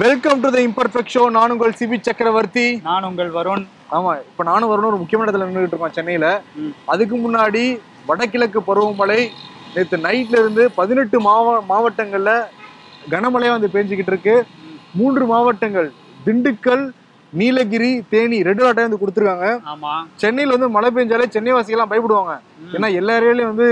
Welcome 0.00 0.40
to 0.42 0.48
the 0.54 0.58
imperfect 0.66 1.12
show 1.12 1.20
நான் 1.34 1.52
உங்கள் 1.52 1.74
CP 1.78 1.96
சக்கரவர்த்தி. 2.06 2.64
நான் 2.86 3.04
உங்கள் 3.08 3.30
வருண். 3.36 3.62
ஆமா 3.96 4.10
இப்ப 4.30 4.44
நானும் 4.48 4.70
வரணும் 4.72 4.88
ஒரு 4.90 4.98
முக்கியமான 5.02 5.26
இடத்துல 5.26 5.46
நின்றுட்டு 5.48 5.72
இருக்கோம் 5.72 5.94
சென்னையில. 5.98 6.26
அதுக்கு 6.92 7.16
முன்னாடி 7.24 7.62
வடகிழக்கு 8.08 8.60
பருவமழை 8.68 9.20
நேற்று 9.74 9.98
நைட்ல 10.06 10.40
இருந்து 10.42 10.64
பதினெட்டு 10.80 11.20
மாவ 11.28 11.54
மாவட்டங்கள்ல 11.70 12.32
கனமழையா 13.12 13.54
வந்து 13.56 13.72
பேஞ்சுக்கிட்டு 13.76 14.12
இருக்கு. 14.14 14.34
மூன்று 15.00 15.24
மாவட்டங்கள் 15.32 15.88
திண்டுக்கல் 16.26 16.84
நீலகிரி 17.32 17.92
தேனி 18.12 18.40
ரெட் 18.50 18.62
அலர்ட்டே 18.64 18.86
வந்து 18.88 19.00
கொடுத்துருக்காங்க. 19.04 19.48
ஆமா. 19.72 19.94
சென்னையில 20.24 20.56
வந்து 20.58 20.70
மழை 20.76 20.90
பெஞ்சாலே 20.98 21.32
சென்னை 21.36 21.54
வாசிகள்லாம் 21.56 21.92
பயப்படுவாங்க. 21.94 22.34
ஏன்னா 22.76 22.90
எல்லா 23.00 23.18
ஏரியாலையும் 23.20 23.52
வந்து 23.54 23.70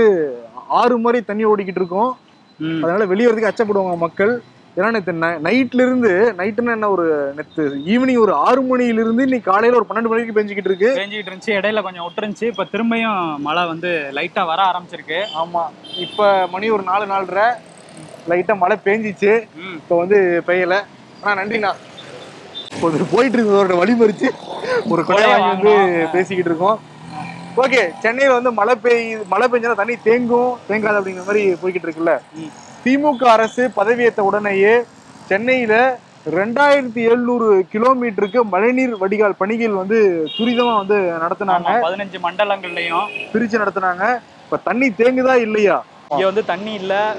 ஆறு 0.81 0.97
மாதிரி 1.05 1.21
தண்ணி 1.31 1.45
ஓடிக்கிட்டு 1.53 1.83
இருக்கும். 1.83 2.11
அதனால 2.83 3.05
வெளியே 3.13 3.29
வரதுக்கு 3.29 3.53
அச்சப்படுவாங்க 3.53 3.95
மக்கள். 4.07 4.35
ஏன்னா 4.77 4.91
நேற்று 4.91 5.13
நைட்ல 5.45 5.81
இருந்து 5.81 6.09
நைட்டுன்னு 6.37 6.71
என்ன 6.71 6.89
ஒரு 6.89 7.05
நேற்று 7.35 7.63
ஈவினிங் 7.85 8.19
ஒரு 8.19 8.33
ஆறு 8.45 8.61
மணியில 8.61 9.03
இருந்து 9.03 9.23
இன்னைக்கு 9.23 9.51
காலையில 9.51 9.77
ஒரு 9.77 9.87
பன்னெண்டு 9.89 10.07
மணிக்கு 10.07 10.33
பெஞ்சுக்கிட்டு 10.33 10.71
இருக்கு. 10.71 10.89
பேஞ்சிக்கிட்டு 10.97 11.31
இருந்துச்சு 11.31 11.57
இடையில 11.59 11.81
கொஞ்சம் 11.81 12.05
விட்டுருந்துச்சு 12.05 12.47
இப்ப 12.47 12.65
திரும்பியும் 12.73 13.19
மழை 13.37 13.67
வந்து 13.67 13.91
லைட்டா 14.13 14.45
வர 14.45 14.61
ஆரம்பிச்சிருக்கு. 14.63 15.19
ஆமா. 15.41 15.63
இப்ப 15.97 16.47
மணி 16.47 16.69
ஒரு 16.69 16.83
நாலு 16.83 17.05
நாலரை 17.05 17.47
லைட்டா 18.29 18.57
மழை 18.57 18.77
பேஞ்சிச்சு. 18.85 19.31
இப்போ 19.75 19.97
வந்து 19.97 20.19
பெய்யல. 20.47 20.75
ஆனா 21.21 21.41
நன்றிண்ணா. 21.41 21.71
ஒரு 22.81 23.05
போயிட்டு 23.11 23.37
இருந்ததோட 23.37 23.77
வழி 23.77 23.93
மறிச்சு 23.93 24.29
ஒரு 24.89 25.05
கொடை 25.05 25.23
வாங்கி. 25.25 25.47
வந்து. 25.47 25.73
பேசிக்கிட்டு 26.11 26.51
இருக்கோம். 26.51 26.77
ஓகே 27.57 27.81
சென்னையில 27.99 28.33
வந்து 28.33 28.51
மழை 28.51 28.75
பெய்யுது 28.83 29.23
மழை 29.27 29.47
பெஞ்சா 29.51 29.75
தண்ணி 29.75 29.95
தேங்கும் 30.07 30.53
தேங்காது 30.69 30.99
அப்படிங்கிற 30.99 31.25
மாதிரி 31.25 31.43
போய்கிட்டு 31.61 31.87
இருக்குல்ல. 31.87 32.13
திமுக 32.85 33.23
அரசு 33.23 33.71
பதவியேற்ற 33.75 34.19
உடனேயே 34.19 34.73
சென்னையில 35.29 35.99
ரெண்டாயிரத்தி 36.37 37.01
எழுநூறு 37.11 37.67
கிலோமீட்டருக்கு 37.73 38.41
மழைநீர் 38.43 38.93
வடிகால் 38.97 39.39
பணிகள் 39.41 39.71
வந்து 39.71 39.97
துரிதமா 40.37 40.75
வந்து 40.75 40.97
நடத்துனாங்க. 41.23 41.71
பதினஞ்சு 41.87 42.19
மண்டலங்கள்லயும். 42.27 43.07
பிரிச்சு 43.33 43.61
நடத்துனாங்க. 43.61 44.05
இப்ப 44.43 44.57
தண்ணி 44.57 44.87
தேங்குதா 44.89 45.35
இல்லையா? 45.35 45.83
இங்க 46.11 46.25
வந்து 46.25 46.45
தண்ணி 46.45 46.73
இல்ல. 46.73 47.15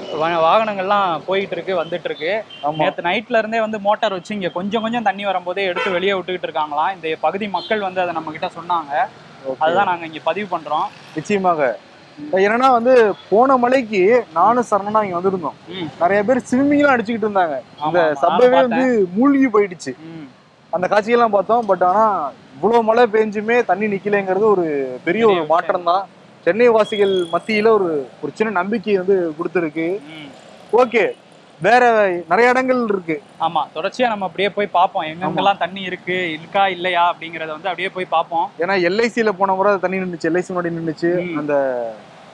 வாகனங்கள்லாம் 0.47 1.21
போயிட்டு 1.25 1.55
இருக்கு 1.55 1.83
வந்துட்டு 1.83 2.03
இருக்கு 2.03 2.43
நேத்து 2.77 3.01
நைட்ல 3.01 3.37
இருந்தே 3.37 3.59
வந்து 3.59 3.79
மோட்டார் 3.79 4.11
வச்சு 4.11 4.35
இங்க 4.35 4.49
கொஞ்சம் 4.49 4.81
கொஞ்சம் 4.81 5.03
தண்ணி 5.03 5.25
வரும்போதே 5.25 5.63
எடுத்து 5.63 5.91
வெளியே 5.91 6.13
விட்டுக்கிட்டு 6.13 6.49
இருக்காங்களாம். 6.49 6.93
இந்த 6.95 7.17
பகுதி 7.21 7.47
மக்கள் 7.47 7.79
வந்து 7.79 8.01
அதை 8.01 8.13
நம்ம 8.13 8.31
கிட்ட 8.31 8.49
சொன்னாங்க. 8.59 8.93
அதுதான் 9.59 9.85
நாங்க 9.85 10.05
இங்க 10.05 10.19
பதிவு 10.23 10.57
பண்றோம். 10.57 10.87
நிச்சயமாக. 11.15 11.79
என்னன்னா 12.17 12.69
வந்து 12.77 12.93
போன 13.29 13.57
மலைக்கு 13.57 14.01
நானும் 14.37 14.67
சரணனா 14.69 15.03
இங்க 15.03 15.17
வந்திருந்தோம். 15.19 15.57
நிறைய 16.01 16.19
பேர் 16.23 16.45
ஸ்விம்மிங்லாம் 16.49 16.95
அடிச்சுக்கிட்டு 16.95 17.27
இருந்தாங்க 17.27 17.57
ஆமா. 17.85 18.03
சப்பவே 18.23 18.49
வந்து 18.61 18.85
மூழ்கி 19.17 19.47
போயிடுச்சு. 19.55 19.91
அந்த 20.73 20.85
காட்சியெல்லாம் 20.93 21.35
பார்த்தோம் 21.35 21.65
பட் 21.65 21.83
ஆனா 21.89 22.05
இவ்வளவு 22.55 22.87
மழை 22.89 23.03
பெஞ்சுமே 23.15 23.57
தண்ணி 23.65 23.87
நிக்கலைங்கிறது 23.93 24.45
ஒரு 24.55 24.65
பெரிய 25.07 25.25
ஒரு 25.27 25.43
மாற்றம் 25.53 25.89
தான் 25.91 26.03
சென்னை 26.45 26.67
வாசிகள் 26.77 27.13
மத்தியில 27.33 27.71
ஒரு 27.77 27.89
ஒரு 28.23 28.31
சின்ன 28.37 28.51
நம்பிக்கை 28.59 28.97
வந்து 28.97 29.17
கொடுத்துருக்கு. 29.37 29.87
ஓகே 30.73 31.03
வேற 31.61 31.83
நிறைய 32.29 32.49
இடங்கள் 32.49 32.83
இருக்கு. 32.83 33.21
ஆமா 33.39 33.61
தொடர்ச்சியா 33.75 34.07
நம்ம 34.07 34.25
அப்படியே 34.25 34.49
போய் 34.49 34.67
பார்ப்போம். 34.67 35.03
எங்கெங்கெல்லாம் 35.03 35.57
தண்ணி 35.57 35.81
இருக்கு 35.81 36.31
இருக்கா 36.31 36.67
இல்லையா 36.67 37.13
அப்படிங்கறத 37.13 37.47
வந்து 37.47 37.69
அப்படியே 37.69 37.89
போய் 37.89 38.05
பார்ப்போம். 38.05 38.51
ஏன்னா 38.59 38.75
எல்ஐசியில 38.81 39.29
போன 39.29 39.53
முறை 39.53 39.77
தண்ணி 39.77 39.97
நின்றுச்சு 39.97 40.29
எல்ஐசி 40.29 40.49
முன்னாடி 40.49 40.71
நின்றுச்சு. 40.71 41.37
அந்த 41.37 41.53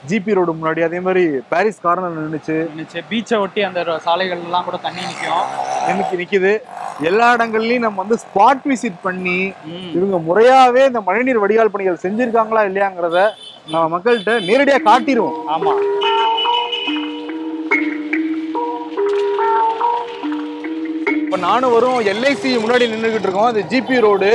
ஜிபி 0.08 0.34
ரோடு 0.34 0.54
முன்னாடி 0.54 0.84
அதே 0.84 1.00
மாதிரி 1.00 1.40
பாரிஸ் 1.48 1.80
கார்னர் 1.80 2.18
நின்றுச்சு 2.18 2.56
இருந்துச்சு 2.56 3.02
பீச்சை 3.10 3.38
ஒட்டி 3.38 3.62
அந்த 3.62 3.82
ரோ- 3.82 3.96
சாலைகள் 3.96 4.40
எல்லாம் 4.40 4.64
கூட 4.64 4.76
தண்ணி 4.76 5.00
நிக்கும். 5.00 5.44
நினைச்சு 5.88 6.12
நிக்குது. 6.12 6.52
எல்லா 7.00 7.36
இடங்கள்லயும் 7.36 7.78
நம்ம 7.78 8.02
வந்து 8.02 8.18
ஸ்பாட் 8.24 8.72
விசிட் 8.72 9.02
பண்ணி. 9.02 9.52
இவங்க 9.92 10.16
முறையாவே 10.28 10.86
இந்த 10.86 11.00
மழைநீர் 11.00 11.38
வடிகால் 11.38 11.70
பணிகள் 11.70 11.98
செஞ்சிருக்காங்களா 12.02 12.62
இல்லையாங்கிறத 12.64 13.30
நம்ம 13.70 13.98
மக்கள்கிட்ட 13.98 14.32
நேரடியா 14.42 14.82
காட்டிடுவோம் 14.82 15.38
ஆமா. 15.48 15.72
இப்ப 21.34 21.46
நானும் 21.46 21.72
வரும் 21.74 21.96
எல்ஐசி 22.10 22.50
முன்னாடி 22.64 22.84
நின்றுகிட்டு 22.90 23.26
இருக்கோம். 23.26 23.48
அது 23.52 23.60
ஜிபி 23.70 23.96
ரோடு 24.04 24.28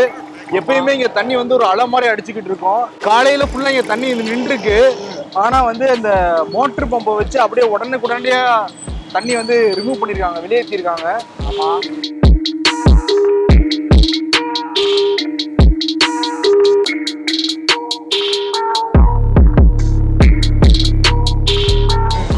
எப்பயுமே 0.58 0.94
இங்க 0.96 1.10
தண்ணி 1.18 1.34
வந்து 1.42 1.56
ஒரு 1.58 1.66
அலை 1.70 1.86
மாதிரி 1.94 2.10
அடிச்சுக்கிட்டு 2.12 2.52
இருக்கோம். 2.52 2.82
காலையில 3.06 3.46
ஃபுல்லா 3.52 3.72
இங்க 3.74 3.84
தண்ணி 3.92 4.08
நின்றுருக்கு. 4.30 4.76
ஆனா 5.44 5.60
வந்து 5.70 5.86
அந்த 5.96 6.10
மோட்டர் 6.56 6.92
பம்பை 6.94 7.14
வச்சு 7.20 7.40
அப்படியே 7.46 7.70
உடனுக்குடனடியா 7.76 8.42
தண்ணி 9.16 9.36
வந்து 9.42 9.58
ரிமூவ் 9.80 10.02
பண்ணிருக்காங்க 10.02 10.42
வெளியேற்றிருக்காங்க 10.48 11.08
ஆமா. 11.50 11.70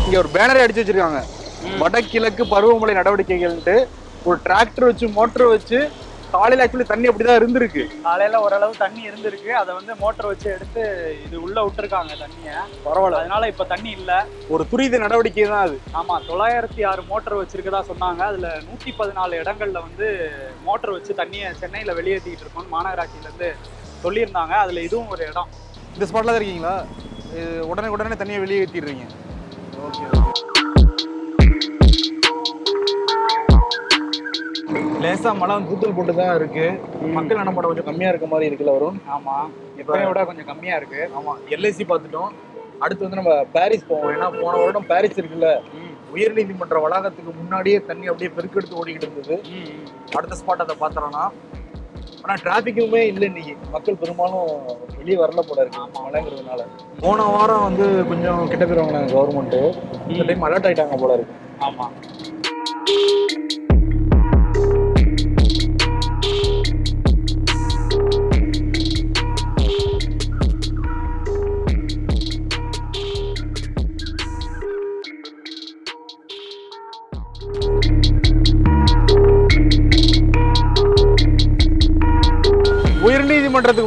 இங்க 0.05 0.17
ஒரு 0.23 0.31
பேனரே 0.35 0.63
அடிச்சு 0.65 0.81
வச்சிருக்காங்க. 0.83 1.19
வடகிழக்கு 1.81 2.43
பருவமழை 2.53 2.93
நடவடிக்கைகள்ட்டு 2.99 3.75
ஒரு 4.25 4.39
டிராக்டர் 4.45 4.85
வச்சு 4.85 5.07
மோட்டர் 5.07 5.47
வச்சு 5.47 5.77
காலையில 6.33 6.63
ஆக்சுவலி 6.63 6.85
தண்ணி 6.85 7.07
அப்படிதான் 7.09 7.39
இருந்திருக்கு. 7.39 7.83
காலையில 8.03 8.41
ஓரளவு 8.41 8.73
தண்ணி 8.77 9.01
இருந்திருக்கு. 9.09 9.49
அதை 9.51 9.75
வந்து 9.75 9.95
மோட்டர் 9.99 10.25
வச்சு 10.25 10.47
எடுத்து 10.51 10.83
இது 11.25 11.41
உள்ள 11.41 11.63
விட்டுருக்காங்க 11.63 12.13
தண்ணிய. 12.19 12.51
பரவாயில்ல. 12.85 13.19
அதனால 13.19 13.47
இப்ப 13.47 13.65
தண்ணி 13.65 13.89
இல்ல. 13.91 14.11
ஒரு 14.49 14.67
துரித 14.71 14.97
நடவடிக்கை 14.97 15.43
தான் 15.43 15.65
அது. 15.67 15.77
ஆமா 15.93 16.27
தொள்ளாயிரத்தி 16.27 16.85
ஆறு 16.85 17.01
மோட்டர் 17.09 17.39
வச்சிருக்கதா 17.41 17.81
சொன்னாங்க. 17.89 18.21
அதுல 18.21 18.49
நூத்தி 18.67 18.93
பதினாலு 18.99 19.41
இடங்கள்ல 19.43 19.81
வந்து 19.87 20.07
மோட்டர் 20.63 20.91
வச்சு 20.91 21.13
தண்ணியை 21.13 21.53
சென்னையில 21.53 21.93
வெளியேற்றிக்கிட்டு 21.93 22.45
இருக்கோம்னு 22.47 22.75
மாநகராட்சியில 22.77 23.27
இருந்து 23.29 23.51
சொல்லியிருந்தாங்க. 24.03 24.51
அதுல 24.57 24.81
இதுவும் 24.81 25.09
ஒரு 25.09 25.27
இடம். 25.27 25.51
இந்த 25.93 26.05
ஸ்பாட்ல 26.05 26.25
தான் 26.25 26.35
இருக்கீங்களா? 26.35 26.75
இது 27.33 27.67
உடனே 27.67 27.87
உடனே 27.87 28.15
தண்ணியை 28.15 28.39
வெளியே 28.39 28.61
ஏற்றிடுறீங்க 28.63 29.05
ஓகே. 29.87 30.05
லேசா 35.01 35.37
மழை 35.37 35.55
வந்து 35.55 35.69
தூத்தல் 35.69 35.95
போட்டு 35.95 36.15
தான் 36.15 36.35
இருக்கு. 36.35 36.65
மக்கள் 37.13 37.37
நடமாட்டம் 37.37 37.69
கொஞ்சம் 37.69 37.85
கம்மியா 37.85 38.09
இருக்க 38.09 38.27
மாதிரி 38.27 38.49
இருக்குல்ல 38.49 38.71
வரும் 38.71 38.97
ஆமா. 39.15 39.35
எப்பயும் 39.77 40.07
விட 40.07 40.25
கொஞ்சம் 40.25 40.45
கம்மியா 40.45 40.75
இருக்கு. 40.75 41.09
ஆமா. 41.17 41.33
எல்ஐசி 41.49 41.85
பார்த்துட்டோம். 41.85 42.31
அடுத்து 42.79 43.03
வந்து 43.03 43.15
நம்ம 43.15 43.45
பாரிஸ் 43.51 43.87
போவோம். 43.87 44.11
ஏன்னா 44.13 44.41
போன 44.41 44.57
வருடம் 44.57 44.87
பாரிஸ் 44.87 45.17
இருக்குல்ல. 45.17 45.49
ம், 45.73 46.13
உயர்நீதிமன்ற 46.13 46.81
வளாகத்துக்கு 46.81 47.33
முன்னாடியே 47.37 47.85
தண்ணி 47.85 48.07
அப்படியே 48.07 48.31
பெருக்கெடுத்து 48.37 48.79
ஓடிக்கிட்டு 48.79 49.07
இருந்தது. 49.07 49.35
அடுத்த 50.17 50.35
ஸ்பாட் 50.35 50.65
அதை 50.65 50.75
பார்த்தோம்னா 50.79 51.23
ஆனா 52.23 52.33
டிராபிக்குமே 52.43 53.01
இல்லை 53.01 53.27
இன்னைக்கு. 53.27 53.53
மக்கள் 53.71 53.95
பெரும்பாலும் 53.95 54.49
வெளியே 54.97 55.17
வரல 55.17 55.41
போல 55.41 55.61
இருக்கு. 55.61 56.01
மழைங்கிறதுனால. 56.03 56.61
போன 56.99 57.23
வாரம் 57.23 57.63
வந்து 57.63 58.05
கொஞ்சம் 58.05 58.47
கிட்ட 58.47 58.65
போயிருவாங்க 58.65 59.13
கவர்மெண்ட் 59.13 59.57
இந்த 60.07 60.23
டைம் 60.23 60.43
அலர்ட் 60.43 60.67
ஆயிட்டாங்க 60.69 60.97
போல 60.97 61.13
இருக்கு. 61.13 61.35
ஆமா. 61.65 61.87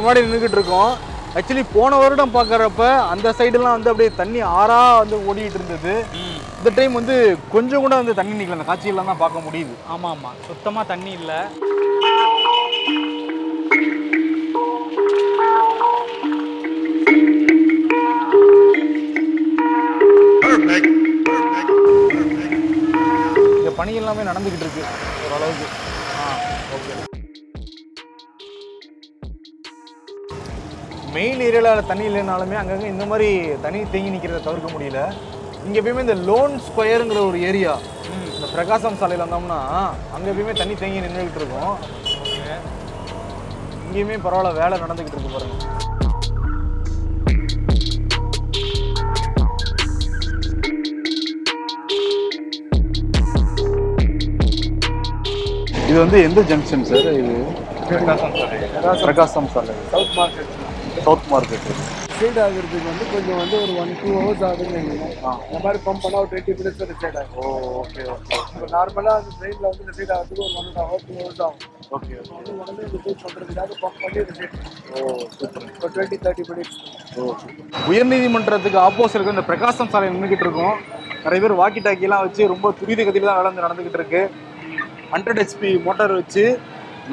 முன்னாடி 0.05 0.23
நின்றுக்கிட்டு 0.23 0.51
இருக்கோம். 0.51 0.97
ஆக்சுவலி 1.35 1.65
போன 1.73 1.97
வருடம் 1.97 2.33
பார்க்கறப்ப 2.33 2.97
அந்த 2.97 3.31
சைடுலாம் 3.31 3.75
வந்து 3.77 3.89
அப்படியே 3.89 4.15
தண்ணி 4.15 4.43
ஆறா 4.43 4.97
வந்து 4.97 5.17
ஓடிட்டு 5.17 5.53
இருந்தது. 5.53 6.05
ம். 6.13 6.37
இந்த 6.57 6.71
டைம் 6.75 6.93
வந்து 6.93 7.37
கொஞ்சம் 7.51 7.81
கூட 7.81 7.95
வந்து 7.95 8.13
தண்ணி 8.13 8.43
நிக்கல. 8.43 8.51
அந்த 8.51 8.67
காட்சியெல்லாம் 8.67 9.05
தான் 9.05 9.17
பார்க்க 9.17 9.39
முடியுது. 9.39 9.73
ஆமா 9.89 10.07
ஆமா. 10.07 10.31
சுத்தமா 10.47 10.83
தண்ணி 10.83 11.11
இல்ல. 11.11 11.47
இந்த 23.57 23.71
பணி 23.75 23.93
எல்லாமே 23.93 24.21
நடந்துகிட்டு 24.21 24.65
இருக்கு. 24.65 24.83
ஓரளவுக்கு. 25.25 27.14
மெயின் 31.15 31.41
ஏரியாவில் 31.47 31.89
தண்ணி 31.89 32.05
இல்லைனாலுமே 32.09 32.55
அங்கங்கே 32.61 32.87
இந்த 32.93 33.05
மாதிரி 33.11 33.27
தண்ணி 33.65 33.79
தேங்கி 33.93 34.13
நிற்கிறத 34.13 34.39
தவிர்க்க 34.47 34.69
முடியல. 34.75 35.01
இங்கே 35.65 35.79
எப்பயுமே 35.81 36.03
இந்த 36.05 36.15
லோன் 36.29 36.53
ஸ்கொயருங்கிற 36.67 37.19
ஒரு 37.29 37.37
ஏரியா 37.49 37.73
இந்த 38.35 38.47
பிரகாசம் 38.55 38.99
சாலையில் 39.01 39.23
வந்தோம்னா 39.25 39.59
அங்கே 40.15 40.29
எப்பயுமே 40.31 40.55
தண்ணி 40.61 40.75
தேங்கி 40.81 41.03
நின்றுக்கிட்டு 41.05 41.41
இருக்கும். 41.41 41.73
இங்கேயுமே 43.85 44.17
பரவாயில்ல 44.25 44.59
வேலை 44.61 44.77
நடந்துக்கிட்டு 44.83 45.17
இருக்கு 45.17 45.35
பாருங்க. 45.37 45.55
இது 55.89 55.97
வந்து 56.03 56.19
எந்த 56.27 56.39
ஜங்ஷன் 56.51 56.87
சார் 56.91 57.09
இது? 57.23 57.35
பிரகாசம் 59.07 59.49
சாலை. 59.55 59.73
South 59.91 60.15
market 60.19 60.53
south 61.05 61.27
market. 61.31 61.65
Side 62.19 62.37
ஆகுறதுக்கு 62.43 62.87
வந்து 62.89 63.05
கொஞ்சம் 63.13 63.39
வந்து 63.41 63.55
ஒரு 63.63 63.73
ஒன் 63.81 63.91
டூ 63.99 64.11
ஹவர்ஸ் 64.15 64.43
ஆகுதுன்னு 64.47 64.75
வைங்களேன் 64.75 65.11
இந்த 65.47 65.59
மாதிரி 65.65 65.79
பம்ப் 65.87 66.01
பண்ணால் 66.03 66.21
ஒரு 66.21 66.29
டுவெண்ட்டி 66.31 66.53
மினிட்ஸ் 66.59 66.81
ஒரு 66.85 66.95
சைட் 67.01 67.17
ஆகும். 67.21 67.35
ஓ 67.41 67.81
ஓகே 67.81 68.01
ஓகே 68.13 68.37
இப்போ 68.53 68.67
நார்மலாக 68.75 69.15
அந்த 69.19 69.31
ட்ரெயினில் 69.39 69.67
வந்து 69.69 69.83
இந்த 69.85 69.93
சைட் 69.97 70.13
ஆகிறதுக்கு 70.15 70.43
ஒரு 70.45 70.55
ஒன் 70.61 70.71
ஹவர் 70.79 71.03
டூ 71.07 71.13
ஹவர்ஸ் 71.19 71.41
ஆகும். 71.47 71.59
ஓகே 71.97 72.13
வந்து 72.31 72.53
உடனே 72.61 72.81
இந்த 72.87 73.01
சைட் 73.05 73.21
பண்ணுறதுக்காக 73.25 73.77
பம்ப் 73.83 73.99
பண்ணி 74.05 74.19
இந்த 74.23 74.35
சைட் 74.39 74.55
ஓ 74.95 75.03
சூப்பர் 75.37 75.67
ஒரு 75.83 75.91
டுவெண்ட்டி 75.97 76.19
தேர்ட்டி 76.25 76.45
மினிட்ஸ் 76.49 76.75
உயர்நீதிமன்றத்துக்கு 77.91 78.81
ஆப்போசிட் 78.87 79.19
இருக்க. 79.19 79.37
இந்த 79.37 79.45
பிரகாசம் 79.51 79.91
சாலை 79.93 80.09
நின்றுக்கிட்டு 80.15 80.47
இருக்கோம். 80.47 80.75
நிறைய 81.25 81.41
பேர் 81.45 81.59
வாக்கி 81.61 81.83
டாக்கிலாம் 81.89 82.25
வச்சு 82.25 82.51
ரொம்ப 82.55 82.73
துரித 82.81 82.99
கதியில் 83.09 83.29
தான் 83.31 83.39
வேலை 83.41 83.49
வந்து 83.51 83.67
நடந்துகிட்டு 83.67 84.01
இருக்கு. 84.01 84.23
ஹண்ட்ரட் 85.13 85.41
ஹெச்பி 85.43 85.71
மோட்டார் 85.87 86.17
வச்சு 86.21 86.45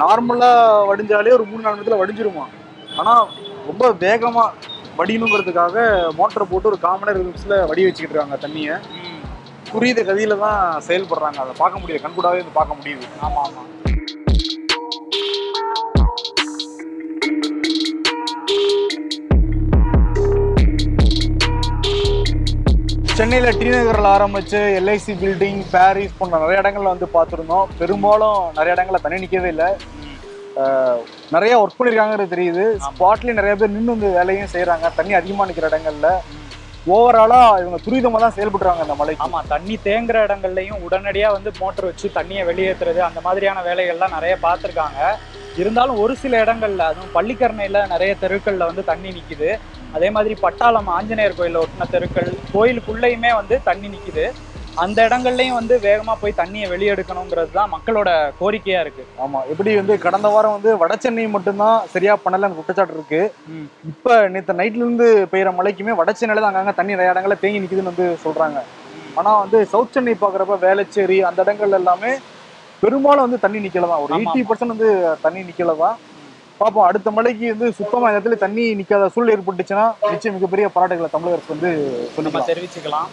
நார்மலாக 0.03 0.85
வடிஞ்சாலே 0.91 1.37
ஒரு 1.39 1.45
மூணு 1.51 1.63
நாலு 1.63 1.75
நிமிஷத்தில் 1.77 2.03
வடிஞ்சிருமா? 2.03 2.45
ஆனால் 3.01 3.25
ரொம்ப 3.67 3.91
வேகமாக 4.03 4.71
வடியணுங்கிறதுக்காக 4.97 5.75
மோட்டரை 6.17 6.45
போட்டு 6.49 6.69
ஒரு 6.71 6.79
காமனர் 6.85 7.21
நிமிஷத்தில் 7.21 7.67
வடி 7.69 7.83
வச்சுக்கிட்டு 7.85 8.15
இருக்காங்க 8.15 8.37
தண்ணியை. 8.45 8.75
துரித 9.71 10.01
கதியில 10.01 10.37
தான் 10.45 10.81
செயல்படுறாங்க. 10.87 11.39
அதை 11.43 11.53
பார்க்க 11.61 11.81
முடியுது. 11.83 12.03
கண்கூடாவே 12.05 12.41
வந்து 12.41 12.57
பார்க்க 12.59 12.79
முடியுது. 12.79 13.07
ஆமா 13.27 13.41
ஆமா. 13.47 13.63
சென்னையில் 23.17 23.57
டி 23.57 23.67
நகரில் 23.69 24.07
ஆரம்பிச்சு 24.13 24.59
எல்ஐசி 24.77 25.13
பில்டிங் 25.21 25.59
பாரிஸ் 25.71 26.15
போன்ற 26.19 26.39
நிறைய 26.43 26.61
இடங்கள்ல 26.61 26.93
வந்து 26.93 27.07
பார்த்துருந்தோம். 27.15 27.67
பெரும்பாலும் 27.81 28.39
நிறைய 28.57 28.75
இடங்கள்ல 28.75 29.01
தண்ணி 29.03 29.19
நிற்கவே 29.23 29.49
இல்லை. 29.55 29.69
நிறைய 31.35 31.53
ஒர்க் 31.61 31.77
பண்ணியிருக்காங்கிறது 31.77 32.33
தெரியுது. 32.35 32.63
ஸ்பாட்லேயும் 32.85 33.39
நிறைய 33.39 33.53
பேர் 33.59 33.75
நின்று 33.75 33.93
வந்து 33.95 34.09
வேலையும் 34.17 34.53
செய்கிறாங்க 34.55 34.89
தண்ணி 34.97 35.13
அதிகமாக 35.19 35.47
நிற்கிற 35.49 35.69
இடங்கள்ல. 35.71 36.09
ஓவராலாக 36.95 37.59
இவங்க 37.63 37.77
துரிதமாக 37.85 38.21
தான் 38.23 38.35
செயல்படுறாங்க 38.37 38.81
அந்த 38.85 38.95
மலைக்கு. 39.01 39.23
ஆமா 39.25 39.39
தண்ணி 39.53 39.75
தேங்குற 39.87 40.17
இடங்கள்லயும் 40.27 40.81
உடனடியா 40.85 41.27
வந்து 41.35 41.51
மோட்டர் 41.61 41.87
வச்சு 41.89 42.07
தண்ணியை 42.17 42.43
வெளியேற்றுறது 42.49 42.99
அந்த 43.09 43.19
மாதிரியான 43.27 43.61
வேலைகள்லாம் 43.69 44.15
நிறைய 44.17 44.35
பார்த்துருக்காங்க. 44.45 44.99
இருந்தாலும் 45.61 45.99
ஒரு 46.03 46.13
சில 46.23 46.33
இடங்கள்ல 46.45 46.83
அதுவும் 46.91 47.13
பள்ளிக்கரணையில 47.17 47.81
நிறைய 47.93 48.13
தெருக்கள்ல 48.23 48.67
வந்து 48.71 48.83
தண்ணி 48.91 49.09
நிக்குது. 49.17 49.51
அதே 49.97 50.07
மாதிரி 50.15 50.35
பட்டாளம் 50.45 50.89
ஆஞ்சநேயர் 50.97 51.37
கோயில்ல 51.39 51.63
ஒட்டின 51.63 51.87
தெருக்கள் 51.95 52.31
கோயிலுக்குள்ளேயுமே 52.53 53.31
வந்து 53.39 53.55
தண்ணி 53.69 53.89
நிக்குது. 53.95 54.25
அந்த 54.81 54.99
இடங்கள்லயும் 55.07 55.57
வந்து 55.57 55.75
வேகமா 55.85 56.13
போய் 56.21 56.37
தண்ணியை 56.39 56.67
வெளியெடுக்கணுங்கிறது 56.71 57.51
தான் 57.57 57.71
மக்களோட 57.73 58.09
கோரிக்கையா 58.39 58.79
இருக்கு. 58.83 59.03
ஆமா 59.23 59.39
எப்படி 59.51 59.71
வந்து 59.79 59.95
கடந்த 60.05 60.27
வாரம் 60.35 60.55
வந்து 60.55 60.71
வட 60.81 60.93
சென்னை 61.03 61.25
மட்டும்தான் 61.35 61.77
சரியா 61.93 62.13
பண்ணலன்னு 62.23 62.57
குற்றச்சாட்டு 62.59 62.95
இருக்கு. 62.97 63.21
இப்ப 63.91 64.15
நேற்று 64.35 64.57
நைட்ல 64.61 64.83
இருந்து 64.85 65.07
பெய்யற 65.33 65.51
மழைக்குமே 65.57 65.95
வட 65.99 66.13
சென்னையில 66.21 66.43
தான் 66.43 66.51
அங்கங்க 66.53 66.73
தண்ணி 66.79 66.95
நிறைய 66.95 67.13
இடங்கள்ல 67.13 67.37
தேங்கி 67.43 67.61
நிக்குதுன்னு 67.63 67.93
வந்து 67.93 68.07
சொல்றாங்க. 68.25 68.59
ஆனா 69.19 69.31
வந்து 69.43 69.59
சவுத் 69.73 69.93
சென்னை 69.97 70.15
பாக்குறப்ப 70.23 70.57
வேளச்சேரி 70.65 71.19
அந்த 71.29 71.39
இடங்கள்ல 71.45 71.81
எல்லாமே 71.83 72.13
பெரும்பாலும் 72.83 73.25
வந்து 73.27 73.43
தண்ணி 73.45 73.59
நிக்கல 73.65 73.89
தான் 73.91 74.03
ஒரு 74.05 74.15
எயிட்டி 74.19 74.41
பர்சன்ட் 74.49 74.75
வந்து 74.75 74.89
தண்ணி 75.25 75.41
நிக்கல 75.49 75.75
தான் 75.83 75.97
பார்ப்போம் 76.61 76.87
அடுத்த 76.89 77.11
மழைக்கு 77.17 77.45
வந்து 77.53 77.67
சுத்தமா 77.77 78.07
இந்த 78.09 78.17
இடத்துல 78.17 78.37
தண்ணி 78.43 78.65
நிக்காத 78.79 79.07
சூழல் 79.15 79.33
ஏற்பட்டுச்சுன்னா 79.35 79.85
நிச்சயம் 80.13 80.35
மிகப்பெரிய 80.37 80.67
பாராட்டுகளை 80.75 81.09
தமிழக 81.15 81.37
அரசு 81.37 81.53
வந்து 81.55 81.71
சொல்லிக்கலாம். 82.15 82.49
தெரிவிச்சுக்கலாம். 82.51 83.09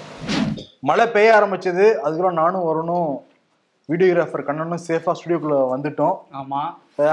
மழை 0.83 1.07
பெய்ய 1.07 1.35
ஆரம்பிச்சது 1.39 1.87
அதுக்குள்ள 2.05 2.33
நானும் 2.33 2.67
வரணும் 2.69 3.11
வீடியோகிராஃபர் 3.89 4.47
கண்ணனும் 4.47 4.83
சேஃபா 4.87 5.13
ஸ்டுடியோக்குள்ள 5.13 5.57
வந்துட்டோம். 5.73 6.17
ஆமா. 6.41 6.61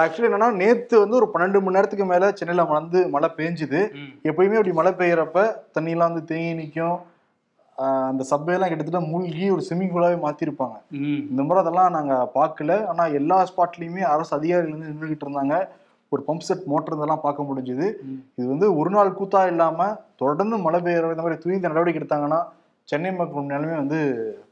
ஆக்சுவலி 0.01 0.27
என்னன்னா 0.29 0.49
நேத்து 0.53 0.95
வந்து 0.99 1.15
ஒரு 1.15 1.27
பன்னெண்டு 1.33 1.61
மணி 1.61 1.75
நேரத்துக்கு 1.75 2.05
மேல 2.05 2.31
சென்னையில 2.31 2.63
வந்து 2.69 2.99
மழை 3.09 3.29
பெஞ்சுது. 3.37 3.81
எப்பயுமே 4.29 4.57
அப்படி 4.59 4.73
மழை 4.73 4.91
பெய்யறப்ப 4.91 5.43
தண்ணியெல்லாம் 5.75 6.11
வந்து 6.11 6.25
தேங்கி 6.31 6.53
நிற்கும் 6.53 6.97
அந்த 8.09 8.23
சப்பையெல்லாம் 8.31 8.69
கிட்டத்தட்ட 8.69 9.01
மூழ்கி 9.09 9.45
ஒரு 9.55 9.63
ஸ்விம்மிங் 9.65 9.91
பூலாவே 9.93 10.17
மாத்திருப்பாங்க. 10.23 10.77
ம். 11.01 11.19
இந்த 11.31 11.41
முறை 11.43 11.61
அதெல்லாம் 11.63 11.91
நாங்க 11.91 12.13
பார்க்கல. 12.35 12.85
ஆனா 12.87 13.03
எல்லா 13.19 13.45
ஸ்பாட்லயுமே 13.49 14.03
அரசு 14.13 14.31
அதிகாரிகள் 14.37 14.75
வந்து 14.75 14.91
நின்றுகிட்டு 14.91 15.25
இருந்தாங்க. 15.27 15.55
ஒரு 16.11 16.21
பம்ப் 16.27 16.47
செட் 16.47 16.67
மோட்டர் 16.67 16.95
இதெல்லாம் 16.95 17.23
பார்க்க 17.23 17.49
முடிஞ்சுது. 17.49 17.87
இது 18.37 18.47
வந்து 18.47 18.67
ஒரு 18.79 18.89
நாள் 18.89 19.17
கூத்தா 19.19 19.41
இல்லாம 19.51 19.87
தொடர்ந்து 20.15 20.57
மழை 20.57 20.79
பெய்யற 20.81 21.11
இந்த 21.15 21.25
மாதிரி 21.25 21.41
துணிந்த 21.43 21.67
நடவடிக்கை 21.67 22.01
எடுத்தாங்கன்னா 22.01 22.39
சென்னை 22.87 23.11
மக்கள் 23.11 23.43
நிலைமை 23.43 23.75
வந்து 23.75 23.97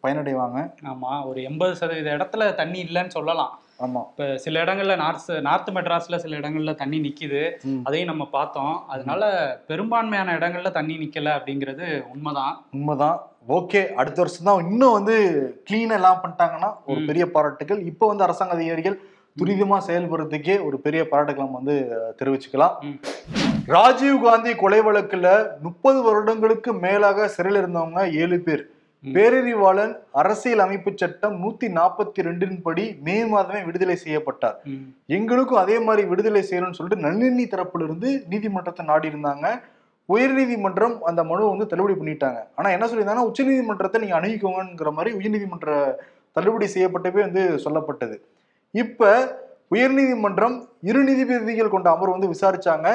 பயனடைவாங்க. 0.04 0.72
ஆமா 0.84 1.26
ஒரு 1.26 1.44
எண்பது 1.44 1.76
சதவீத 1.76 2.10
இடத்துல 2.12 2.56
தண்ணி 2.56 2.84
இல்லைன்னு 2.84 3.08
சொல்லலாம். 3.08 3.54
ஆமா. 3.80 4.02
இப்போ 4.10 4.38
சில 4.38 4.64
இடங்கள்ல 4.64 4.96
நார்த் 4.96 5.32
நார்த் 5.42 5.70
மெட்ராஸ்ல 5.70 6.16
சில 6.16 6.38
இடங்கள்ல 6.38 6.76
தண்ணி 6.76 7.00
நிக்குது. 7.00 7.58
ம். 7.64 7.82
அதையும் 7.84 8.08
நம்ம 8.08 8.26
பார்த்தோம். 8.26 8.86
அதனால 8.88 9.24
பெரும்பான்மையான 9.68 10.38
இடங்கள்ல 10.38 10.72
தண்ணி 10.72 10.98
நிக்கல 10.98 11.40
அப்படிங்கிறது 11.40 12.06
உண்மைதான். 12.14 12.66
உண்மைதான். 12.72 13.18
ஓகே 13.48 13.94
அடுத்த 13.94 14.22
வருஷம் 14.22 14.44
தான் 14.44 14.72
இன்னும் 14.72 14.92
வந்து 14.92 15.16
கிளீனா 15.70 15.92
எல்லாம் 15.92 16.22
பண்ணிட்டாங்கன்னா 16.24 16.76
ஒரு. 16.86 17.06
பெரிய 17.06 17.32
பாராட்டுகள். 17.32 17.80
இப்போ 17.86 18.08
வந்து 18.08 18.24
அரசாங்க 18.24 18.54
அதிகாரிகள் 18.54 18.98
துரிதமா 19.38 19.78
செயல்படுறதுக்கே 19.88 20.56
ஒரு 20.68 20.78
பெரிய 20.84 21.02
பாராட்டுகள் 21.12 21.46
நம்ம 21.46 21.60
வந்து 21.62 21.78
தெரிவிச்சுக்கலாம். 22.20 22.76
ராஜீவ் 23.74 24.18
காந்தி 24.26 24.52
கொலை 24.62 24.80
வழக்குல 24.88 25.28
முப்பது 25.66 26.00
வருடங்களுக்கு 26.08 26.72
மேலாக 26.86 27.28
சிறையில் 27.36 27.60
இருந்தவங்க 27.62 28.02
ஏழு 28.24 28.38
பேர். 28.46 28.64
பேரறிவாளன் 29.04 29.92
அரசியல் 30.20 30.64
அமைப்பு 30.66 30.92
சட்டம் 31.02 31.36
நூத்தி 31.42 31.68
நாற்பத்தி 31.78 32.26
ரெண்டின் 32.28 32.56
படி 32.68 32.86
மே 33.08 33.16
மாதமே 33.32 33.60
விடுதலை 33.68 33.98
செய்யப்பட்டார். 34.04 34.58
எங்களுக்கும் 35.18 35.62
அதே 35.64 35.78
மாதிரி 35.88 36.04
விடுதலை 36.12 36.44
செய்யணும்னு 36.50 36.78
சொல்லிட்டு 36.80 37.06
நளினி 37.08 37.46
தரப்புல 37.54 37.86
இருந்து 37.88 38.12
நீதிமன்றத்தை 38.32 38.86
நாடி 38.92 39.12
இருந்தாங்க 39.12 39.50
உயர்நீதிமன்றம் 40.10 40.96
அந்த 41.10 41.22
மனுவை 41.30 41.50
வந்து 41.52 41.70
தள்ளுபடி 41.70 41.96
பண்ணிட்டாங்க 42.00 42.40
ஆனா 42.58 42.70
என்ன 42.76 42.86
சொல்லியிருந்தாங்கன்னா 42.88 43.30
உச்சநீதிமன்றத்தை 43.30 44.02
நீங்க 44.04 44.18
அணுகிக்கோங்கிற 44.20 44.92
மாதிரி 44.98 45.14
உயர்நீதிமன்ற 45.20 45.70
தள்ளுபடி 46.38 46.68
செய்யப்பட்டவே 46.76 47.22
வந்து 47.28 47.44
சொல்லப்பட்டது 47.66 48.18
இப்ப 48.81 49.10
உயர்நீதிமன்றம் 49.75 50.56
இரு 50.89 51.01
நீதிபதிகள் 51.07 51.74
கொண்ட 51.74 51.88
அமர்வு 51.95 52.16
வந்து 52.16 52.31
விசாரிச்சாங்க 52.33 52.88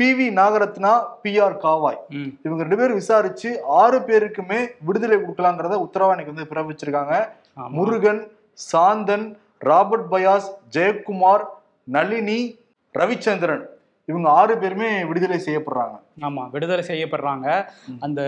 B 0.00 0.08
V 0.18 0.26
Nagarathna 0.38 0.92
B 1.22 1.32
R 1.44 1.56
Gavai. 1.64 1.98
இவங்க 2.44 2.60
ரெண்டு 2.64 2.78
பேரும் 2.80 3.00
விசாரிச்சு 3.00 3.50
ஆறு 3.80 3.98
பேருக்குமே 4.08 4.60
விடுதலை 4.86 5.16
கொடுக்கலாங்கிறத 5.18 5.76
உத்தரவா 5.84 6.14
இன்னைக்கு 6.14 6.34
வந்து 6.34 6.50
பிறப்பிச்சிருக்காங்க. 6.52 7.14
முருகன் 7.76 8.22
சாந்தன் 8.70 9.26
ராபர்ட் 9.68 10.08
பயாஸ் 10.14 10.48
ஜெயக்குமார் 10.76 11.44
நளினி 11.96 12.40
ரவிச்சந்திரன் 12.94 13.64
இவங்க 14.08 14.28
ஆறு 14.38 14.54
பேருமே 14.62 14.88
விடுதலை 15.10 15.36
செய்யப்படுறாங்க. 15.44 15.94
ஆமா 16.26 16.42
விடுதலை 16.54 16.82
செய்யப்படுறாங்க. 16.88 17.46
அந்த 18.06 18.20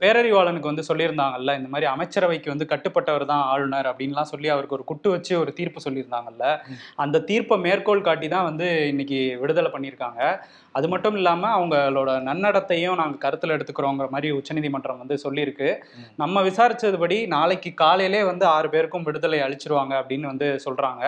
பேரறிவாளனுக்கு 0.00 0.70
வந்து 0.70 0.84
சொல்லியிருந்தாங்கல்ல 0.88 1.52
இந்த 1.60 1.68
மாதிரி 1.72 1.86
அமைச்சரவைக்கு 1.92 2.48
வந்து 2.52 2.66
கட்டுப்பட்டவர் 2.72 3.24
தான் 3.30 3.44
ஆளுநர் 3.52 3.88
அப்படின்லாம் 3.90 4.30
சொல்லி 4.32 4.48
அவருக்கு 4.54 4.76
ஒரு 4.78 4.84
குட்டு 4.90 5.08
வச்சு 5.10 5.32
ஒரு 5.42 5.52
தீர்ப்பு 5.58 5.84
சொல்லியிருந்தாங்கல்ல. 5.86 6.46
அந்த 7.04 7.20
தீர்ப்பை 7.30 7.58
மேற்கோள் 7.66 8.06
காட்டி 8.08 8.28
தான் 8.34 8.48
வந்து 8.50 8.66
இன்னைக்கு 8.92 9.20
விடுதலை 9.42 9.70
பண்ணியிருக்காங்க. 9.76 10.20
அது 10.74 10.88
மட்டும் 10.88 11.16
இல்லாம 11.20 11.44
அவங்களோட 11.56 12.10
நன்னடத்தையும் 12.28 12.98
நாங்க 13.00 13.16
கருத்துல 13.24 13.56
எடுத்துக்கிறோங்கிற 13.56 14.08
மாதிரி 14.14 14.28
உச்சநீதிமன்றம் 14.40 15.00
வந்து 15.02 15.18
சொல்லியிருக்கு. 15.24 15.70
நம்ம 16.22 16.42
விசாரிச்சதுபடி 16.48 17.18
நாளைக்கு 17.36 17.72
காலையிலே 17.82 18.22
வந்து 18.30 18.46
ஆறு 18.56 18.68
பேருக்கும் 18.74 19.06
விடுதலை 19.08 19.40
அளிச்சிருவாங்க 19.46 19.94
அப்படின்னு 20.02 20.32
வந்து 20.32 20.50
சொல்றாங்க. 20.66 21.04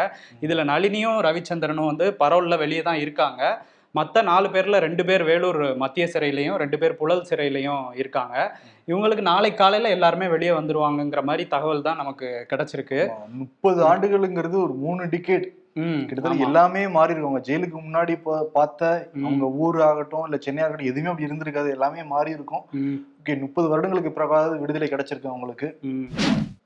இதுல 0.47 0.65
நளினியும் 0.73 1.21
ரவிச்சந்திரனும் 1.29 1.91
வந்து 1.93 2.09
பரோல்ல 2.23 2.57
வெளியே 2.65 2.85
தான் 2.91 3.03
இருக்காங்க. 3.05 3.43
மற்ற 3.95 4.23
நாலு 4.23 4.49
பேர்ல 4.49 4.79
ரெண்டு 4.79 5.05
பேர் 5.05 5.23
வேலூர் 5.23 5.77
மத்திய 5.77 6.07
சிறையிலையும் 6.07 6.57
ரெண்டு 6.57 6.79
பேர் 6.79 6.97
புழல் 6.97 7.27
சிறையிலையும் 7.31 7.83
இருக்காங்க. 7.95 8.37
இவங்களுக்கு 8.89 9.21
நாளை 9.21 9.55
காலையில 9.55 9.89
எல்லாருமே 9.89 10.29
வெளியே 10.29 10.51
வந்துருவாங்கங்கிற 10.51 11.23
மாதிரி 11.23 11.49
தகவல் 11.49 11.83
தான் 11.83 11.97
நமக்கு 11.97 12.47
கிடைச்சிருக்கு. 12.53 13.01
முப்பது 13.43 13.83
ஆண்டுகளுங்கிறது 13.85 14.57
ஒரு 14.63 14.75
மூணு 14.85 15.05
டிகேட் 15.07 15.47
ம், 15.77 16.01
கிட்டத்தட்ட. 16.07 16.45
எல்லாமே 16.45 16.89
மாறி 16.89 17.13
இருக்கும் 17.13 17.31
அவங்க 17.31 17.45
ஜெயிலுக்கு 17.51 17.79
முன்னாடி 17.81 18.15
பார்த்த. 18.53 19.11
அவங்க 19.25 19.47
ஊர் 19.65 19.81
ஆகட்டும் 19.81 20.25
இல்ல 20.25 20.37
சென்னை 20.37 20.65
ஆகட்டும் 20.65 20.91
எதுவுமே 20.91 21.11
அப்படி 21.11 21.29
இருந்திருக்காது. 21.29 21.71
எல்லாமே 21.71 22.03
மாறி 22.05 22.31
இருக்கும். 22.31 22.65
ஓகே 23.21 23.39
முப்பது 23.41 23.69
வருடங்களுக்கு 23.69 24.13
பிறகாவது 24.13 24.59
விடுதலை 24.59 24.89
கிடைச்சிருக்கு 24.89 25.33
அவங்களுக்கு. 25.33 25.69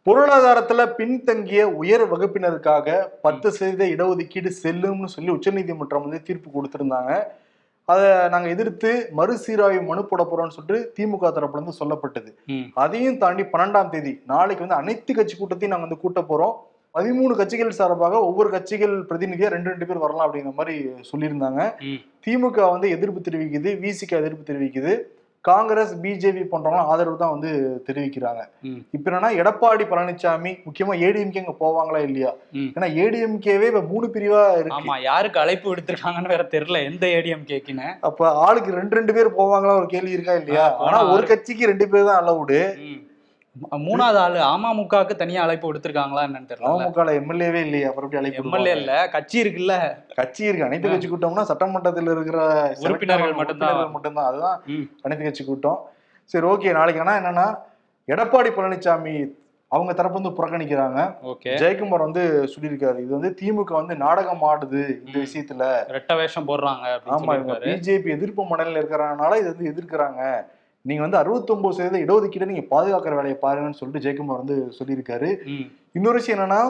பொருளாதாரத்துல 0.07 0.81
பின்தங்கிய 0.97 1.61
உயர் 1.81 2.03
வகுப்பினருக்காக 2.11 2.89
பத்து 3.25 3.49
சதவீத 3.57 3.85
இடஒதுக்கீடு 3.95 4.51
செல்லும்னு 4.65 5.09
சொல்லி 5.15 5.31
உச்சநீதிமன்றம் 5.37 6.05
வந்து 6.05 6.21
தீர்ப்பு 6.29 6.49
கொடுத்திருந்தாங்க. 6.57 7.15
அதை 7.93 8.05
நாங்க 8.35 8.49
எதிர்த்து 8.55 8.91
மறுசீராய்வு 9.19 9.81
மனு 9.89 10.05
போட 10.11 10.23
போறோம்னு 10.31 10.55
சொல்லிட்டு 10.57 10.79
திமுக 10.97 11.33
தரப்புல 11.39 11.61
இருந்து 11.61 11.79
சொல்லப்பட்டது. 11.81 12.31
அதையும் 12.85 13.19
தாண்டி 13.25 13.47
பன்னெண்டாம் 13.55 13.91
தேதி 13.95 14.13
நாளைக்கு 14.33 14.65
வந்து 14.65 14.81
அனைத்து 14.81 15.15
கட்சி 15.19 15.35
கூட்டத்தையும் 15.41 15.75
நாங்க 15.75 15.89
வந்து 15.89 16.03
கூட்ட 16.05 16.23
போறோம். 16.31 16.55
பதிமூணு 16.95 17.33
கட்சிகள் 17.41 17.77
சார்பாக 17.81 18.23
ஒவ்வொரு 18.29 18.49
கட்சிகள் 18.55 18.97
பிரதிநிதியா 19.11 19.49
ரெண்டு 19.55 19.71
ரெண்டு 19.73 19.89
பேர் 19.89 20.05
வரலாம் 20.05 20.27
அப்படிங்கிற 20.27 20.57
மாதிரி 20.61 20.77
சொல்லியிருந்தாங்க. 21.11 21.63
திமுக 22.27 22.59
வந்து 22.75 22.89
எதிர்ப்பு 22.97 23.27
தெரிவிக்குது 23.29 23.73
விசிக 23.85 24.13
எதிர்ப்பு 24.23 24.51
தெரிவிக்குது. 24.53 24.95
காங்கிரஸ் 25.47 25.93
பிஜேபி 26.03 26.43
போன்றவங்க 26.51 26.91
ஆதரவு 26.93 27.17
தான் 27.17 27.35
வந்து 27.35 27.51
தெரிவிக்கிறாங்க. 27.87 28.43
இப்ப 28.97 29.05
என்னன்னா 29.11 29.31
எடப்பாடி 29.41 29.85
பழனிசாமி 29.91 30.53
முக்கியமா 30.67 30.95
ஏடிஎம்கே 31.07 31.43
அங்க 31.43 31.55
போவாங்களா 31.61 32.01
இல்லையா. 32.09 32.31
ஏன்னா 32.77 32.89
ஏடிஎம்கேவே 33.03 33.69
இப்ப 33.71 33.83
மூணு 33.91 34.09
பிரிவா 34.15 34.43
இருக்கு 34.61 34.77
ஆமா 34.79 34.97
யாருக்கு 35.07 35.43
அழைப்பு 35.45 35.69
விடுத்திருக்காங்கன்னு 35.71 36.33
வேற 36.35 36.47
தெரியல 36.55 36.81
எந்த 36.91 37.07
ஏடிஎம் 37.19 37.49
கேக்குன்னு 37.53 37.89
அப்ப 38.11 38.31
ஆளுக்கு 38.47 38.79
ரெண்டு 38.81 38.99
ரெண்டு 39.01 39.15
பேர் 39.19 39.37
போவாங்களா 39.41 39.79
ஒரு 39.83 39.89
கேள்வி 39.95 40.17
இருக்கா 40.17 40.37
இல்லையா 40.43 40.67
ஆனா 40.87 41.01
ஒரு 41.15 41.25
கட்சிக்கு 41.33 41.71
ரெண்டு 41.73 41.89
பேர் 41.93 42.09
தான் 42.11 42.21
அலவுடு. 42.23 42.61
மூணாவது 43.63 44.17
ஆளு 44.17 44.39
அமமுகவுக்கு 44.39 45.15
தனியா 45.15 45.43
அழைப்பு 45.43 45.73
விடுத்திருக்காங்களா 45.73 46.23
என்னன்னு 46.27 46.49
தெரியல. 46.49 46.71
அமமுக 46.71 47.13
எம்எல்ஏவே 47.21 47.61
இல்லையா 47.61 47.89
அப்புறம் 47.89 48.11
அழைப்பு 48.11 48.43
எம்எல்ஏ 48.43 48.73
இல்ல 48.73 49.09
கட்சி 49.09 49.43
இருக்குல்ல. 49.43 49.97
கட்சி 50.15 50.45
இருக்கு. 50.45 50.65
அனைத்து 50.65 50.89
கட்சி 50.89 51.09
கூட்டம்னா 51.09 51.43
சட்டமன்றத்தில் 51.43 52.11
இருக்கிற 52.11 52.39
உறுப்பினர்கள் 52.81 53.33
மட்டும்தான். 53.33 53.91
மட்டும்தான். 53.91 54.25
அதுதான். 54.25 54.63
அனைத்து 55.03 55.25
கட்சி 55.25 55.45
கூட்டம். 55.45 55.81
சரி 56.25 56.47
ஓகே. 56.47 56.73
நாளைக்கு 56.73 57.03
ஆனா 57.03 57.15
என்னன்னா 57.19 57.47
எடப்பாடி 58.09 58.51
பழனிசாமி 58.57 59.31
அவங்க 59.69 59.93
தரப்பு 59.93 60.23
வந்து 60.23 60.37
புறக்கணிக்கிறாங்க. 60.37 61.15
ஜெயக்குமார் 61.45 61.99
வந்து 61.99 62.49
சொல்லியிருக்காரு. 62.57 62.99
இது 62.99 63.19
வந்து 63.19 63.37
திமுக 63.43 63.73
வந்து 63.73 63.97
நாடகம் 63.97 64.43
ஆடுது 64.43 64.83
இந்த. 65.07 65.19
விஷயத்துல. 65.19 65.63
ரெட்ட 65.89 66.17
வேஷம் 66.17 66.49
போடுறாங்க 66.49 67.01
ஆமா 67.07 67.23
இவங்க 67.23 67.53
பிஜேபி 67.53 68.09
எதிர்ப்பு 68.11 68.45
மனநில 68.45 68.81
இருக்கிறனால 68.81 69.37
இது 69.37 69.57
வந்து 69.57 69.73
எதிர்க்கிறாங்க. 69.73 70.47
நீங்க 70.89 71.03
வந்து 71.05 71.19
69% 71.21 71.77
சதவீத 71.77 72.03
இடஒதுக்கீடு 72.05 72.51
நீங்க 72.51 72.65
பாதுகாக்கிற 72.73 73.15
வேலையை 73.19 73.37
பாருங்கன்னு 73.45 73.79
சொல்லிட்டு 73.81 74.05
ஜெயக்குமார் 74.07 74.43
வந்து 74.43 74.57
சொல்லியிருக்காரு. 74.79 75.29
இன்னொரு 75.99 76.21
விஷயம் 76.21 76.39
என்னன்னா 76.39 76.63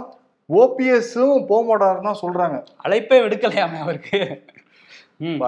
ஓபிஎஸும் 0.48 1.46
போக 1.48 1.62
மாட்டாருன்னு 1.68 2.08
தான் 2.10 2.22
சொல்றாங்க. 2.24 2.58
அழைப்பே 2.84 3.18
விடுக்கலையாமே 3.24 3.78
அவருக்கு. 3.86 4.20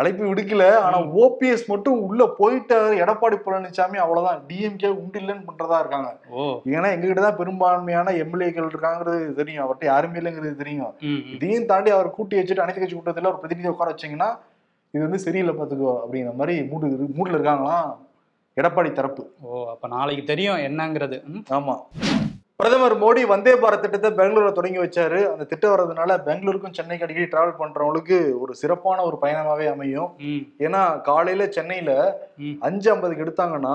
அழைப்பு 0.01 0.23
விடுக்கல 0.29 0.67
ஆனா 0.85 0.99
ஓபிஎஸ் 1.23 1.65
மட்டும் 1.71 1.97
உள்ள 2.07 2.23
போயிட்டாரு 2.39 2.95
எடப்பாடி 3.05 3.37
பழனிசாமி 3.47 3.99
அவ்வளவுதான். 4.05 4.39
டிஎம்கே 4.49 4.91
உண்டு 5.01 5.19
இல்லைன்னு 5.23 5.47
பண்றதா 5.49 5.79
இருக்காங்க. 5.83 6.11
ஏன்னா 6.75 6.89
எங்ககிட்ட 6.95 7.25
தான் 7.27 7.39
பெரும்பான்மையான 7.41 8.15
எம்எல்ஏக்கள் 8.25 8.71
இருக்காங்கிறது 8.71 9.21
தெரியும். 9.41 9.65
அவர்கிட்ட 9.65 9.91
யாருமே 9.93 10.21
இல்லைங்கிறது 10.21 10.55
தெரியும். 10.63 10.93
இதையும் 11.35 11.69
தாண்டி 11.73 11.93
அவர் 11.97 12.17
கூட்டி 12.19 12.39
வச்சுட்டு 12.41 12.65
அனைத்து 12.65 12.83
கட்சி 12.83 12.97
கூட்டத்துல 12.99 13.31
ஒரு 13.33 13.41
பிரதிநிதி 13.43 13.73
உட்கார 13.75 13.93
வச்சீங்கன்னா 13.95 14.31
இது 14.95 15.03
வந்து 15.07 15.25
சரியில்லை 15.27 15.55
பாத்துக்கோ 15.61 15.95
அப்படிங்கிற 16.03 16.35
மாதிரி 16.41 16.57
மூடு 16.71 16.87
மூடுல 17.19 17.39
இருக்காங்களாம். 17.39 17.91
எடப்பாடி 18.59 18.91
தரப்பு 18.93 19.23
ஓ 19.47 19.65
அப்ப 19.71 19.88
நாளைக்கு 19.88 20.25
தெரியும் 20.25 20.65
என்னங்கிறது 20.67 21.19
ம். 21.31 21.43
ஆமா 21.57 21.77
பிரதமர் 22.61 22.95
மோடி 23.00 23.23
வந்தே 23.27 23.53
பாரத் 23.55 23.83
திட்டத்தை 23.83 24.11
பெங்களூர்ல 24.11 24.53
தொடங்கி 24.53 24.79
வச்சாரு 24.79 25.19
அந்த 25.33 25.45
திட்டம் 25.45 25.73
வர்றதுனால 25.73 26.12
பெங்களூருக்கும் 26.25 26.75
சென்னைக்கு 26.75 27.05
அடிக்கடி 27.07 27.27
டிராவல் 27.27 27.61
பண்றவங்களுக்கு 27.61 28.17
ஒரு 28.41 28.53
சிறப்பான 28.55 29.03
ஒரு 29.03 29.17
பயணமாவே 29.23 29.67
அமையும். 29.67 30.09
ஏன்னா 30.61 30.81
காலையில 31.03 31.47
சென்னையில. 31.49 31.93
அஞ்சு 32.62 32.88
ஐம்பதுக்கு 32.91 33.25
எடுத்தாங்கன்னா 33.25 33.75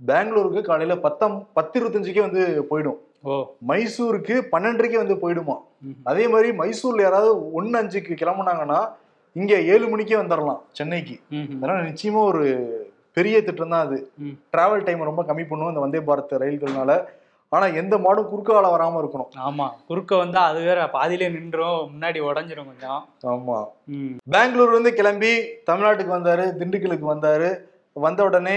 பெங்களூருக்கு 0.00 0.60
காலையில 0.62 0.96
பத்தம் 0.98 1.34
பத்து 1.52 1.74
இருபத்தஞ்சுக்கே 1.80 2.22
வந்து 2.22 2.42
போயிடும் 2.70 3.00
மைசூருக்கு 3.66 4.36
பன்னெண்டரைக்கே 4.52 4.98
வந்து 4.98 5.16
போயிடுமா. 5.22 5.56
அதே 6.04 6.26
மாதிரி 6.28 6.50
மைசூர்ல 6.56 7.02
யாராவது 7.02 7.32
ஒன்னு 7.52 7.78
அஞ்சுக்கு 7.78 8.14
கிளம்புனாங்கன்னா 8.22 8.80
இங்க 9.36 9.54
ஏழு 9.72 9.88
மணிக்கே 9.88 10.16
வந்துடலாம் 10.16 10.62
சென்னைக்கு. 10.72 11.16
அதனால 11.56 11.80
நிச்சயமா 11.90 12.22
ஒரு 12.30 12.44
பெரிய 13.16 13.36
திட்டம் 13.40 13.72
தான் 13.72 13.84
அது. 13.86 13.96
டிராவல் 14.52 14.84
டைம் 14.84 15.08
ரொம்ப 15.08 15.22
கம்மி 15.28 15.44
பண்ணும் 15.46 15.72
இந்த 15.72 15.82
வந்தே 15.84 16.00
பாரத் 16.06 16.34
ரயில்கள்னால 16.42 16.92
ஆனா 17.52 17.66
எந்த 17.78 17.94
மாடும் 17.98 18.28
குறுக்கால 18.30 18.66
வராம 18.72 18.98
இருக்கணும் 19.00 19.30
ஆமா 19.44 19.66
குறுக்க 19.88 20.12
வந்தா 20.16 20.40
அது 20.50 20.58
வேற 20.66 20.80
பாதியிலே 20.92 21.28
நின்றும் 21.32 21.80
முன்னாடி 21.92 22.18
உடஞ்சிரும் 22.26 22.68
கொஞ்சம் 22.68 23.00
ஆமா. 23.30 23.56
பெங்களூர்ல 24.26 24.74
இருந்து 24.74 24.92
கிளம்பி 24.94 25.32
தமிழ்நாட்டுக்கு 25.68 26.16
வந்தாரு 26.16 26.44
திண்டுக்கலுக்கு 26.58 27.06
வந்தாரு 27.06 27.48
வந்த 27.96 28.20
உடனே 28.28 28.56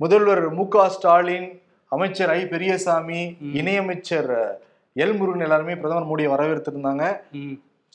முதல்வர் 0.00 0.44
மு 0.54 0.64
க 0.68 0.86
ஸ்டாலின் 0.88 1.48
அமைச்சர் 1.92 2.30
ஐ 2.30 2.40
பெரியசாமி. 2.48 3.20
இணையமைச்சர் 3.60 4.30
எல் 4.96 5.16
முருகன் 5.16 5.46
எல்லாருமே 5.46 5.74
பிரதமர் 5.74 6.08
மோடியை 6.08 6.30
வரவேற்றிருந்தாங்க. 6.32 7.04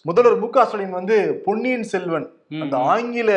முதல்வர் 0.05 0.41
மு 0.41 0.47
க 0.49 0.65
ஸ்டாலின் 0.65 0.97
வந்து 0.97 1.15
பொன்னியின் 1.45 1.87
செல்வன். 1.91 2.27
அந்த 2.63 2.75
ஆங்கில 2.91 3.31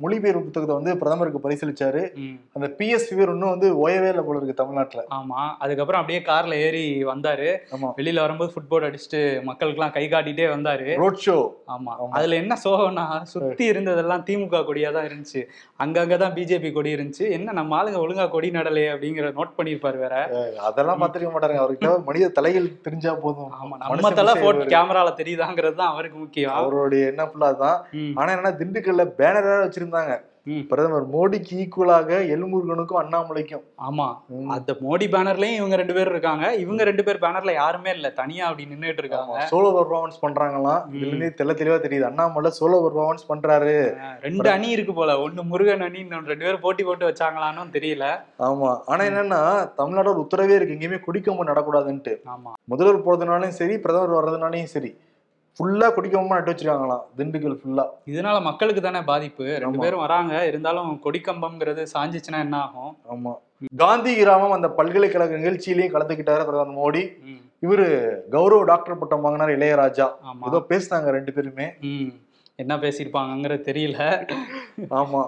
மொழிபெயர்ப்பு 0.00 0.44
புத்தகத்தை 0.44 0.74
வந்து 0.76 0.92
பிரதமருக்கு 0.98 1.40
பரிசீலிச்சாரு 1.44 2.02
ம். 2.18 2.34
அந்த 2.56 2.66
பிஎஸ் 2.76 3.06
ஃபீவர் 3.06 3.32
இன்னும் 3.32 3.52
வந்து 3.52 3.68
ஓயவே 3.80 4.08
இல்லை 4.10 4.24
போல 4.24 4.38
இருக்கு 4.38 4.54
தமிழ்நாட்டுல. 4.54 5.02
ஆமா. 5.16 5.40
அதுக்கப்புறம் 5.58 6.00
அப்படியே 6.00 6.20
கார்ல 6.24 6.54
ஏறி 6.64 6.82
வந்தாரு. 7.04 7.48
ஆமா. 7.74 7.88
வெளியில 7.98 8.22
வரும்போது 8.24 8.52
ஃபுட்போர்ட் 8.54 8.86
அடிச்சுட்டு 8.88 9.20
மக்களுக்கெல்லாம் 9.48 9.94
கை 9.96 10.04
காட்டிட்டே 10.08 10.46
வந்தாரு. 10.52 10.88
ரோட் 11.00 11.22
ஷோ 11.24 11.36
ஆமா. 11.68 11.94
அதுல 12.12 12.36
என்ன 12.36 12.56
சோகம்னா 12.64 13.04
சுத்தி 13.32 13.66
இருந்ததெல்லாம் 13.66 14.24
திமுக 14.28 14.62
கொடியா 14.68 14.92
தான் 14.92 15.08
இருந்துச்சு. 15.08 15.42
அங்கங்கதான் 15.80 16.34
பிஜேபி 16.36 16.70
கொடி 16.72 16.94
இருந்துச்சு. 16.96 17.26
என்ன 17.36 17.56
நம்ம 17.58 17.76
ஆளுங்க 17.78 17.98
ஒழுங்கா 18.04 18.26
கொடி 18.28 18.50
நடலையே 18.52 18.88
அப்படிங்கிற 18.92 19.26
நோட் 19.36 19.56
பண்ணிருப்பாரு 19.58 19.98
வேற. 19.98 20.14
அதெல்லாம் 20.68 21.02
பாத்துக்க 21.02 21.32
மாட்டாங்க 21.32 21.60
அவர்கிட்ட 21.60 21.76
மனித 22.06 22.30
தலைகள் 22.38 22.70
தெரிஞ்சா 22.82 23.14
போதும். 23.18 23.50
ஆமா. 23.58 23.74
நம்ம 23.84 24.12
தலை 24.18 24.34
போட்டு. 24.38 24.70
கேமரால 24.72 25.12
தெரியுதாங்கிறது 25.18 25.76
தான் 25.76 25.92
அவருக்கு 25.92 26.18
முக்கியம். 26.18 26.56
அவருடைய 26.58 27.04
என்ன 27.12 27.22
ஃபுல்லா 27.28 27.50
தான். 27.58 27.78
ஆனா 28.18 28.30
என்ன 28.36 28.54
திண்டுக்கல்ல 28.58 29.04
பேனர் 29.18 29.50
வச்சிருந்தாங்க. 29.92 30.26
பிரதமர் 30.68 31.10
மோடிக்கு 31.10 31.54
ஈக்குவலாக 31.54 32.10
எல்முருகனுக்கும் 32.34 33.00
அண்ணாமலைக்கும். 33.00 33.62
ஆமா. 33.88 34.06
அந்த 34.48 34.72
மோடி 34.72 35.06
பேனர்லயும் 35.06 35.54
இவங்க 35.54 35.76
ரெண்டு 35.76 35.94
பேர் 35.94 36.08
இருக்காங்க. 36.08 36.54
இவங்க 36.54 36.84
ரெண்டு 36.84 37.04
பேர் 37.04 37.18
பேனர்ல 37.18 37.52
யாருமே 37.52 37.90
இல்ல. 37.90 38.10
தனியா 38.10 38.46
அப்படி 38.46 38.68
நின்னுட்டு 38.70 38.98
இருக்காங்க. 38.98 39.48
சோலோ 39.50 39.70
பர்ஃபார்மன்ஸ் 39.78 40.24
பண்றாங்களாம். 40.24 40.82
இதுல 40.92 41.30
தெள்ள 41.40 41.54
தெளிவா 41.60 41.78
தெரியுது. 41.80 42.00
அண்ணாமலை 42.00 42.52
சோலோ 42.60 42.78
பர்ஃபார்மன்ஸ் 42.86 43.28
பண்றாரு. 43.28 43.96
ரெண்டு 44.20 44.50
அணி 44.50 44.68
இருக்கு 44.68 44.94
போல. 44.94 45.14
ஒண்ணு 45.14 45.42
முருகன் 45.42 45.80
அணி 45.80 46.02
இன்னொன்னு 46.02 46.32
ரெண்டு 46.32 46.44
பேரும் 46.44 46.60
போட்டி 46.60 46.84
போட்டு 46.84 47.08
வச்சாங்களான்னு 47.08 47.66
தெரியல. 47.72 48.20
ஆமா. 48.38 48.80
ஆனா 48.86 49.04
என்னன்னா 49.04 49.74
தமிழ்நாடு 49.74 50.10
ஒரு 50.10 50.26
உத்தரவே 50.30 50.54
இருக்கு. 50.54 50.74
எங்கேயுமே 50.74 51.00
கொடிக்கம்பம் 51.00 51.50
நடக்கூடாதுன்ட்டு. 51.50 52.16
ஆமா. 52.26 52.52
முதல்வர் 52.64 53.04
போறதுனாலையும் 53.06 53.58
சரி 53.60 53.78
பிரதமர் 53.78 54.16
வர்றதுனாலையும் 54.18 54.72
சரி. 54.76 54.96
ஃபுல்லா 55.58 55.86
கொடிக்கம்பமா 55.94 56.36
நட்டு 56.36 56.52
வச்சிருக்காங்களாம் 56.52 57.04
திண்டுக்கல் 57.16 57.56
ஃபுல்லா 57.60 57.84
இதனால 58.06 58.42
மக்களுக்கு 58.42 58.82
தானே 58.82 59.00
பாதிப்பு. 59.02 59.44
ரெண்டு. 59.62 59.78
பேரும் 59.78 59.98
வராங்க. 59.98 60.46
இருந்தாலும் 60.46 61.00
கொடிக்கம்பம்ங்கிறது 61.04 61.86
சாஞ்சிச்சுன்னா 61.94 62.38
என்ன 62.38 62.56
ஆகும்? 62.58 62.92
ஆமா. 63.14 63.32
காந்தி 63.76 64.16
கிராமம் 64.16 64.52
அந்த 64.52 64.68
பல்கலைக்கழக 64.68 65.36
நிகழ்ச்சியிலையும் 65.36 65.94
கலந்துக்கிட்டாரு 65.94 66.44
பிரதமர் 66.48 66.78
மோடி. 66.78 67.02
இவரு 67.62 67.86
கௌரவ 68.30 68.64
டாக்டர் 68.64 68.98
பட்டம் 68.98 69.20
வாங்கினார் 69.20 69.56
இளையராஜா. 69.58 70.06
ஏதோ 70.46 70.64
பேசினாங்க 70.68 71.10
ரெண்டு 71.10 71.32
பேருமே. 71.32 71.66
என்ன 72.56 72.76
பேசியிருப்பாங்கங்கிறது 72.76 73.68
தெரியல. 73.70 73.98
ஆமா. 74.90 75.22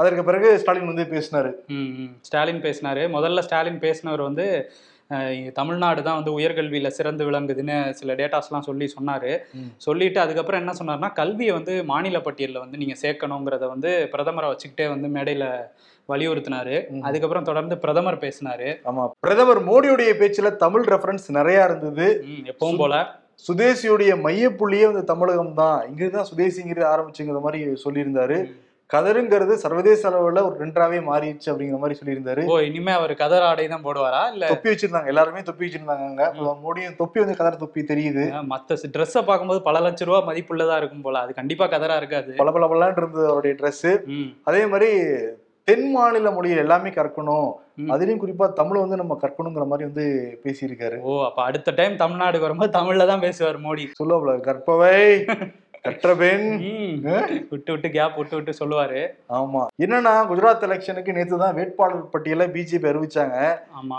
அதற்கு 0.00 0.24
பிறகு 0.24 0.58
ஸ்டாலின் 0.58 0.94
வந்து 0.94 1.04
பேசினாரு. 1.14 1.50
ஸ்டாலின் 2.20 2.62
பேசினாரு. 2.62 3.02
முதல்ல 3.16 3.38
ஸ்டாலின் 3.38 3.78
பேசினவர் 3.78 4.22
வந்து 4.22 4.46
தமிழ்நாடு 5.54 6.02
தான் 6.02 6.18
வந்து 6.18 6.32
உயர்கல்வியில 6.38 6.86
சிறந்து 6.86 7.30
விளங்குதுன்னு 7.30 7.76
சில 7.92 8.14
டேட்டாஸ்லாம் 8.14 8.66
சொல்லி 8.68 8.86
சொன்னாரு. 8.96 9.32
சொல்லிட்டு 9.76 10.20
அதுக்கப்புறம் 10.20 10.60
என்ன 10.60 10.72
சொன்னார்னா 10.80 11.12
கல்வியை 11.12 11.54
வந்து 11.54 11.84
மாநில 11.84 12.20
பட்டியலில் 12.20 12.62
வந்து 12.64 12.76
நீங்க 12.76 12.96
சேர்க்கணுங்கிறத 13.02 13.68
வந்து 13.68 13.92
பிரதமரை 14.12 14.50
வச்சுக்கிட்டே 14.50 14.88
வந்து 14.88 15.08
மேடையில 15.08 15.46
வலியுறுத்தினாரு. 16.08 16.76
அதுக்கப்புறம் 17.02 17.48
தொடர்ந்து 17.48 17.78
பிரதமர் 17.78 18.22
பேசினாரு. 18.26 18.68
ஆமா 18.90 19.02
பிரதமர் 19.20 19.60
மோடியுடைய 19.66 20.12
பேச்சுல 20.20 20.56
தமிழ் 20.56 20.86
ரெஃபரன்ஸ் 20.94 21.28
நிறைய 21.38 21.64
இருந்தது. 21.64 22.08
எப்பவும் 22.52 22.76
போல. 22.76 22.96
சுதேசியுடைய 23.48 24.12
மையப்புள்ளியே 24.24 24.86
வந்து 24.90 25.04
தமிழகம் 25.04 25.54
தான் 25.54 25.78
இங்கிருந்துதான் 25.90 26.30
சுதேசிங்கிறது 26.32 26.86
ஆரம்பிச்சுங்கிற 26.94 27.40
மாதிரி 27.40 27.60
சொல்லியிருந்தாரு. 27.84 28.38
கதருங்கிறது 28.90 29.54
சர்வதேச 29.54 30.02
அளவுல 30.10 30.42
ஒரு 30.46 30.54
ட்ரெண்டாவே 30.58 30.98
மாறிடுச்சு 31.08 31.50
அப்படிங்கிற 31.50 31.78
மாதிரி 31.78 31.98
சொல்லியிருந்தாரு. 31.98 32.42
ஓ 32.46 32.56
இனிமே 32.60 32.92
அவர் 32.92 33.12
கதர் 33.14 33.46
ஆடை 33.48 33.66
தான் 33.68 33.84
போடுவாரா? 33.84 34.22
இல்ல 34.32 34.46
தொப்பி 34.48 34.70
வச்சிருந்தாங்க. 34.70 35.06
எல்லாருமே 35.06 35.42
தொப்பி 35.42 35.64
வச்சிருந்தாங்க 35.66 36.24
மோடியும் 36.64 36.96
தொப்பி 36.96 37.20
வந்து 37.20 37.36
கதர் 37.36 37.62
தொப்பி 37.62 37.82
தெரியுது. 37.84 38.24
மற்ற 38.46 38.78
ட்ரெஸ்ஸை 38.96 39.22
பார்க்கும்போது 39.22 39.62
பல 39.62 39.80
லட்ச 39.80 40.08
ரூபா 40.08 40.20
மதிப்புள்ளதா 40.30 40.76
இருக்கும் 40.76 41.02
போல. 41.02 41.20
அது 41.20 41.34
கண்டிப்பா 41.34 41.66
கதரா 41.66 41.96
இருக்காது. 41.96 42.32
பல 42.36 42.50
பல 42.52 42.66
பலன்னு 42.66 43.00
இருந்தது 43.00 43.28
அவருடைய 43.28 43.56
ம், 44.14 44.28
அதே 44.44 44.66
மாதிரி 44.66 44.90
தென் 45.68 45.88
மாநில 45.90 46.30
மொழிகள் 46.30 46.62
எல்லாமே 46.62 46.90
கற்கணும். 46.90 47.48
அதுலயும் 47.90 48.22
குறிப்பா 48.22 48.46
தமிழ் 48.52 48.80
வந்து 48.80 48.96
நம்ம 48.96 49.14
கற்கணுங்கிற 49.22 49.64
மாதிரி 49.66 49.84
வந்து 49.88 50.04
பேசியிருக்காரு. 50.44 50.96
ஓ 51.02 51.12
அப்ப 51.24 51.40
அடுத்த 51.42 51.74
டைம் 51.76 51.94
தமிழ்நாடுக்கு 51.96 52.40
வரும்போது 52.40 52.76
தமிழ்ல 52.78 53.06
தான் 53.06 53.20
பேசுவார் 53.20 53.58
மோடி. 53.58 53.84
சொல்லுவாப்ல 54.00 54.40
கற்பவை. 54.40 54.94
கற்ற 55.82 56.16
பெண் 56.16 56.46
ம், 56.58 57.08
ஆ? 57.08 57.20
விட்டு 57.50 57.72
விட்டு 57.72 57.90
கேப் 57.90 58.16
விட்டு 58.16 58.36
விட்டு 58.36 58.52
சொல்லுவாரு. 58.58 59.00
ஆமா. 59.28 59.62
என்னன்னா 59.82 60.12
குஜராத் 60.30 60.66
எலெக்ஷனுக்கு 60.66 61.12
நேத்து 61.12 61.38
தான் 61.38 61.54
வேட்பாளர் 61.54 62.08
பட்டியலை 62.08 62.46
பிஜேபி 62.46 62.88
அறிவிச்சாங்க. 62.90 63.36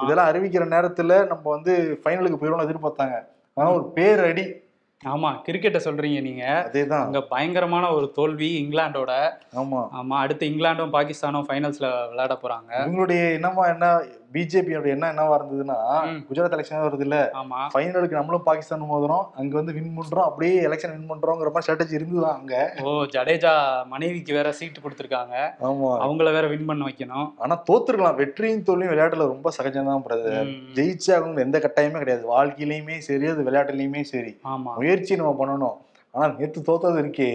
இதெல்லாம் 0.04 0.30
அறிவிக்கிற 0.32 0.66
நேரத்துல 0.74 1.28
நம்ம 1.28 1.50
வந்து 1.50 2.00
ஃபைனலுக்கு 2.04 2.40
போயிடும்னு 2.42 2.68
எதிர்பார்த்தாங்க. 2.68 3.18
ஆனா 3.54 3.72
ஒரு 3.72 3.92
பேரடி. 3.96 4.46
ஆமா 5.06 5.30
கிரிக்கெட்டை 5.48 5.80
சொல்றீங்க 5.86 6.22
நீங்க. 6.22 6.70
அதேதான். 6.72 7.04
அங்க 7.04 7.22
பயங்கரமான 7.22 7.92
ஒரு 7.92 8.12
தோல்வி 8.12 8.68
இங்கிலாந்தோட 8.68 9.12
ஆமா. 9.56 9.88
ஆமா 9.94 10.16
அடுத்து 10.18 10.48
இங்கிலாந்தும் 10.48 10.94
பாகிஸ்தானும் 10.94 11.46
ஃபைனல்ஸ்ல 11.50 12.08
விளையாட 12.10 12.40
போறாங்க. 12.42 12.72
இவங்களுடைய 12.72 13.34
என்னமா 13.34 13.68
என்ன 13.68 14.04
பிஜேபியோட 14.34 14.86
எண்ணம் 14.86 15.10
என்னவா 15.10 15.38
இருந்ததுன்னா. 15.38 15.78
குஜராத் 16.32 16.54
எலெக்ஷன் 16.58 16.84
வருது 16.84 17.00
இல்ல? 17.00 17.32
ஃபைனலுக்கு 17.74 18.10
நம்மளும் 18.10 18.44
பாகிஸ்தான் 18.44 18.82
மோதுறோம். 18.82 19.26
அங்க 19.36 19.56
வந்து 19.56 19.74
வின் 19.74 19.96
பண்றோம். 19.98 20.22
அப்படியே 20.22 20.62
எலெக்ஷன் 20.62 20.98
வின் 20.98 21.12
பண்றோங்கிற 21.12 21.52
மாதிரி 21.54 21.66
ஸ்ட்ராட்டஜி 21.68 21.94
இருந்துதான் 21.94 22.38
அங்க? 22.38 22.74
ஓ 22.84 22.90
ஜடேஜா 22.90 23.86
மனைவிக்கு 23.86 24.34
வேற 24.34 24.52
சீட்டு 24.52 24.80
கொடுத்துருக்காங்க. 24.80 25.36
ஆமா. 25.62 25.90
அவங்கள 26.02 26.24
வேற 26.24 26.48
வின் 26.48 26.66
பண்ண 26.66 26.86
வைக்கணும். 26.86 27.32
ஆனா 27.38 27.64
தோத்துருக்கலாம். 27.72 28.16
வெற்றியும் 28.16 28.64
தோல்வியும் 28.64 28.98
விளையாட்டுல 28.98 29.18
ரொம்ப 29.18 29.52
சகஜம்தான் 29.64 30.04
பிரதர் 30.08 30.46
ம். 30.46 30.74
ஜெயிச்சே 30.74 31.16
ஆகணும் 31.16 31.40
எந்த 31.40 31.60
கட்டாயமே 31.60 31.98
கிடையாது. 31.98 32.44
வாழ்க்கையிலயுமே 32.44 32.98
சரி 32.98 33.26
அது 33.26 33.44
விளையாட்டுலயுமே 33.44 34.02
சரி. 34.02 34.40
முயற்சி 34.64 35.16
நம்ம 35.16 35.46
பண்ணணும். 35.46 35.90
ஆனா 36.12 36.36
நேத்து 36.38 36.62
தோத்தது 36.62 37.00
இருக்கே. 37.02 37.28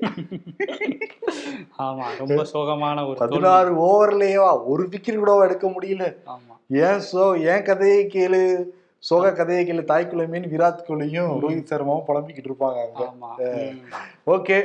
ஆமா 1.78 2.04
ரொம்ப 2.18 2.44
சோகமான 2.52 3.08
ஒரு. 3.08 3.18
பதினாறு 3.18 3.74
ஓவர்லயேவா 3.74 4.66
ஒரு 4.66 4.88
விக்கெட் 4.88 5.16
கூட 5.16 5.44
எடுக்க 5.44 5.68
முடியல. 5.68 6.16
ஆமா. 6.26 6.54
ஏன் 6.68 7.00
சோ 7.12 7.40
ஏன் 7.54 7.62
கதையை 7.62 8.06
கேளு? 8.06 8.64
சோக 8.98 9.32
கதையை 9.32 9.64
கேளு. 9.64 9.84
தாய் 9.84 10.08
குலமேன்னு 10.10 10.50
விராட் 10.54 10.84
கோலியும் 10.88 11.30
ரோஹித் 11.42 11.70
சர்மாவும் 11.70 12.04
புலம்பிக்கிட்டு 12.08 12.50
இருப்பாங்க 12.50 12.78
அங்க. 13.00 13.72
ஓகே. 14.26 14.58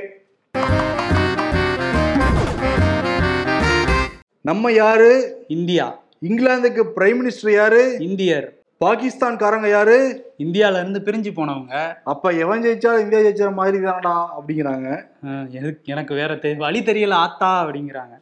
நம்ம 4.42 4.72
யாரு? 4.72 5.44
இந்தியா. 5.48 6.02
இங்கிலாந்துக்கு 6.22 6.84
பிரைம் 6.96 7.20
மினிஸ்டர் 7.22 7.54
யாரு? 7.54 7.96
இந்தியர். 8.00 8.63
பாகிஸ்தான்காரங்க 8.82 9.68
யாரு? 9.70 9.98
இந்தியால 10.44 10.80
இருந்து 10.82 11.00
பிரிஞ்சு 11.06 11.32
போனவங்க. 11.36 11.74
அப்ப 12.14 12.32
எவன் 12.44 12.64
ஜெயிச்சாலும் 12.64 13.04
இந்தியா 13.04 13.22
ஜெயிச்ச 13.26 13.54
மாதிரி 13.60 13.78
தானடா 13.84 14.16
அப்படிங்கிறாங்க. 14.38 14.90
எனக்கு 15.94 16.14
வேற 16.20 16.36
தெ 16.44 16.50
வழி 16.64 16.80
தெரியல 16.90 17.14
ஆத்தா 17.26 17.50
அப்படிங்கிறாங்க. 17.64 18.16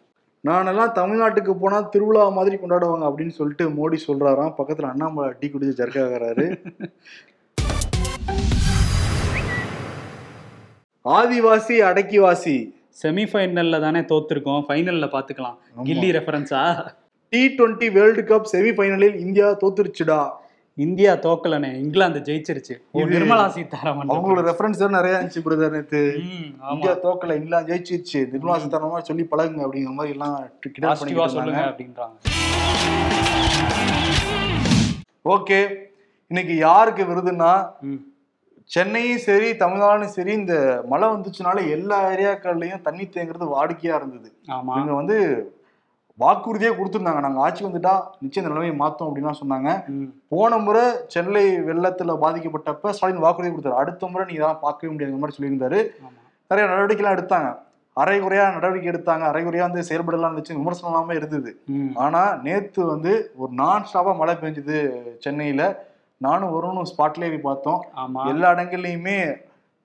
நானெல்லாம் 0.48 0.94
தமிழ்நாட்டுக்கு 1.00 1.54
போனா 1.62 1.80
திருவிழா 1.94 2.24
மாதிரி 2.38 2.56
கொண்டாடுவாங்க 2.62 3.06
அப்படின்னு 3.10 3.34
சொல்லிட்டு 3.40 3.66
மோடி 3.78 3.98
சொல்றாராம். 4.08 4.54
பக்கத்துல 4.60 4.92
அண்ணாமலை 4.92 5.30
டீ 5.40 5.48
குடிச்சு 5.54 5.80
ஜர்க்காகிறாரு. 5.82 6.46
ஆதிவாசி 11.06 11.78
அடக்கிவாசி. 11.90 12.58
செமிஃபைனல்ல 13.02 13.80
தானே 13.86 14.02
தோத்துருக்கோம். 14.12 14.64
ஃபைனல்ல 14.68 15.08
பாத்துக்கலாம். 15.16 15.58
கில்லி 15.88 16.10
ரெஃபரன்ஸா 16.18 16.62
டி 17.34 17.42
டுவெண்ட்டி 17.58 17.88
வேர்ல்டு 17.98 18.24
கப் 18.30 18.52
செமிஃபைனலில் 18.54 19.18
இந்தியா 19.26 19.50
தோத்துருச்சுடா. 19.64 20.20
இந்தியா 20.84 21.14
தோக்கலனே 21.24 21.70
இங்கிலாந்து 21.84 22.20
ஜெயிச்சிருச்சு. 22.28 22.76
நிர்மலா 23.14 23.46
சீதாராமன். 23.56 24.12
அவங்களோட 24.14 24.42
ரெஃபரன்ஸ் 24.50 24.82
நிறைய 24.96 25.18
இருந்துச்சு 25.18 25.42
பிரதர் 25.46 25.74
நேத்து. 25.76 26.02
இந்தியா 26.74 26.94
தோக்கல 27.06 27.36
இங்கிலாந்து 27.40 27.70
ஜெயிச்சிருச்சு. 27.72 28.22
நிர்மலா 28.34 28.56
சீதாராமன் 28.64 29.08
சொல்லி 29.10 29.24
பழகுங்க 29.32 29.66
அப்படிங்கிற 29.66 29.94
மாதிரி 30.00 30.14
எல்லாம் 30.16 30.38
சொல்லுங்க 31.02 31.66
அப்படின்றாங்க. 31.72 32.16
ஓகே. 35.36 35.60
இன்னைக்கு 36.32 36.56
யாருக்கு 36.68 37.04
விருதுன்னா. 37.12 37.54
சென்னையும் 38.76 39.24
சரி 39.28 39.48
தமிழ்நாடும் 39.64 40.16
சரி 40.18 40.34
இந்த 40.42 40.56
மழை 40.92 41.08
வந்துச்சுனால 41.14 41.58
எல்லா 41.78 41.98
ஏரியாக்கள்லயும் 42.12 42.86
தண்ணி 42.88 43.06
தேங்குறது 43.16 43.48
வாடிக்கையா 43.56 43.96
இருந்தது. 44.02 44.30
இவங்க 44.76 44.94
வந்து 45.02 45.18
வாக்குறுதியே 46.20 46.72
கொடுத்துருந்தாங்க. 46.78 47.22
நாங்க 47.26 47.40
ஆட்சி 47.46 47.62
வந்துட்டா 47.66 47.94
நிச்சயம் 48.24 48.44
இந்த 48.44 48.54
நிலைமையை 48.54 48.76
மாத்தோம் 48.82 49.10
அப்படின்லாம் 49.10 49.42
சொன்னாங்க. 49.42 49.70
போன 50.34 50.58
முறை 50.58 50.84
சென்னை 51.14 51.44
வெள்ளத்துல 51.70 52.16
பாதிக்கப்பட்டப்ப 52.24 52.94
ஸ்டாலின் 52.98 53.26
வாக்குறுதி 53.26 53.52
கொடுத்தாரு. 53.54 53.82
அடுத்த 53.82 54.08
முறை 54.08 54.26
நீங்க 54.26 54.40
இதெல்லாம் 54.40 54.64
பார்க்கவே 54.66 54.94
முடியாத 54.94 55.22
மாதிரி 55.24 55.38
சொல்லியிருந்தாரு. 55.38 55.82
நிறைய 56.52 56.66
நடவடிக்கைலாம் 56.72 57.18
எடுத்தாங்க. 57.18 57.52
அரைகுறையா 57.98 58.44
நடவடிக்கை 58.56 58.90
எடுத்தாங்க. 58.92 59.24
அரைகுறையா 59.32 59.64
வந்து 59.68 59.88
செயல்படலாம் 59.90 60.32
இருந்துச்சு 60.32 60.58
விமர்சனம் 60.60 60.92
இல்லாம 60.92 61.14
இருந்தது. 61.14 61.52
ஆனா 62.04 62.22
நேத்து 62.44 62.82
வந்து 62.86 63.14
ஒரு 63.36 63.52
நான் 63.62 63.88
ஸ்டாப்பா 63.90 64.14
மழை 64.18 64.36
பெஞ்சது 64.42 64.78
சென்னையில. 65.26 65.64
நானும் 66.18 66.54
வரும்னு 66.56 66.92
ஸ்பாட்லயே 66.92 67.30
போய் 67.34 67.48
பார்த்தோம். 67.50 67.82
எல்லா 68.32 68.52
இடங்கள்லயுமே 68.56 69.18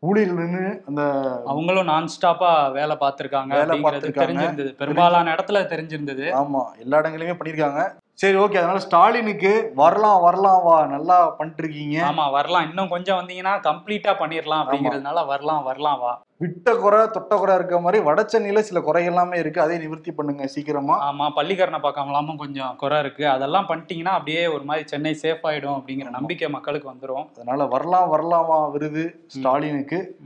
ஊழியர்கள் 0.02 0.40
நின்று 0.44 0.82
அந்த 0.86 1.02
அவங்களும் 1.46 1.84
நான் 1.84 2.10
ஸ்டாப்பா 2.14 2.50
வேலை 2.72 2.96
பார்த்திருக்காங்க 3.00 3.52
வேலை 3.54 3.76
பார்த்திருக்காங்க. 3.80 4.24
தெரிஞ்சிருந்தது. 4.24 4.70
பெரும்பாலான 4.76 5.32
இடத்துல 5.34 5.62
தெரிஞ்சிருந்தது. 5.72 6.26
ஆமா 6.40 6.62
எல்லா 6.78 7.00
இடங்களையுமே 7.00 7.36
பண்ணிருக்காங்க 7.38 7.80
சரி 8.18 8.36
ஓகே 8.36 8.56
அதனால 8.56 8.78
ஸ்டாலினுக்கு 8.78 9.72
வரலாம் 9.74 10.22
வரலாம் 10.22 10.62
வா. 10.64 10.86
நல்லா 10.86 11.30
பண்ணிட்டு 11.30 11.62
இருக்கீங்க 11.62 11.96
ஆமா 12.06 12.30
வரலாம். 12.30 12.70
இன்னும் 12.70 12.88
கொஞ்சம் 12.88 13.18
வந்தீங்கன்னா 13.20 13.60
கம்ப்ளீட்டா 13.60 14.12
பண்ணிடலாம் 14.12 14.62
அப்படிங்கிறதுனால 14.62 15.26
வரலாம் 15.26 15.64
வரலாம் 15.64 16.00
வா. 16.00 16.22
விட்ட 16.38 16.76
குறை 16.76 17.06
தொட்ட 17.06 17.36
குறை 17.36 17.54
இருக்க 17.54 17.80
மாதிரி 17.80 18.02
வட 18.02 18.24
சென்னையில 18.24 18.62
சில 18.62 18.80
குறை 18.80 19.04
எல்லாமே 19.04 19.38
இருக்கு. 19.38 19.60
அதை 19.60 19.78
நிவர்த்தி 19.78 20.12
பண்ணுங்க 20.12 20.46
சீக்கிரமா. 20.46 20.96
ஆமா 21.08 21.30
பள்ளிக்கரணை 21.36 21.80
பார்க்காமலாமும் 21.80 22.36
கொஞ்சம் 22.36 22.76
குறை 22.76 22.98
இருக்கு. 22.98 23.28
அதெல்லாம் 23.28 23.66
பண்ணிட்டீங்கன்னா 23.68 24.14
அப்படியே 24.14 24.46
ஒரு 24.46 24.64
மாதிரி 24.64 24.88
சென்னை 24.88 25.18
சேஃப் 25.22 25.44
ஆயிடும் 25.44 25.76
அப்படிங்கிற 25.78 26.10
நம்பிக்கை 26.10 26.48
மக்களுக்கு 26.48 26.92
வந்துரும். 26.92 27.28
அதனால 27.36 27.64
வரலாம் 27.64 28.10
வரலாமா 28.14 28.70
விருது 28.70 29.24
ஸ்டாலினுக்கு. 29.26 30.16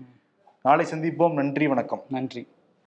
நாளை 0.63 0.85
சந்திப்போம். 0.85 1.33
நன்றி 1.33 1.67
வணக்கம். 1.67 2.03
நன்றி. 2.09 2.47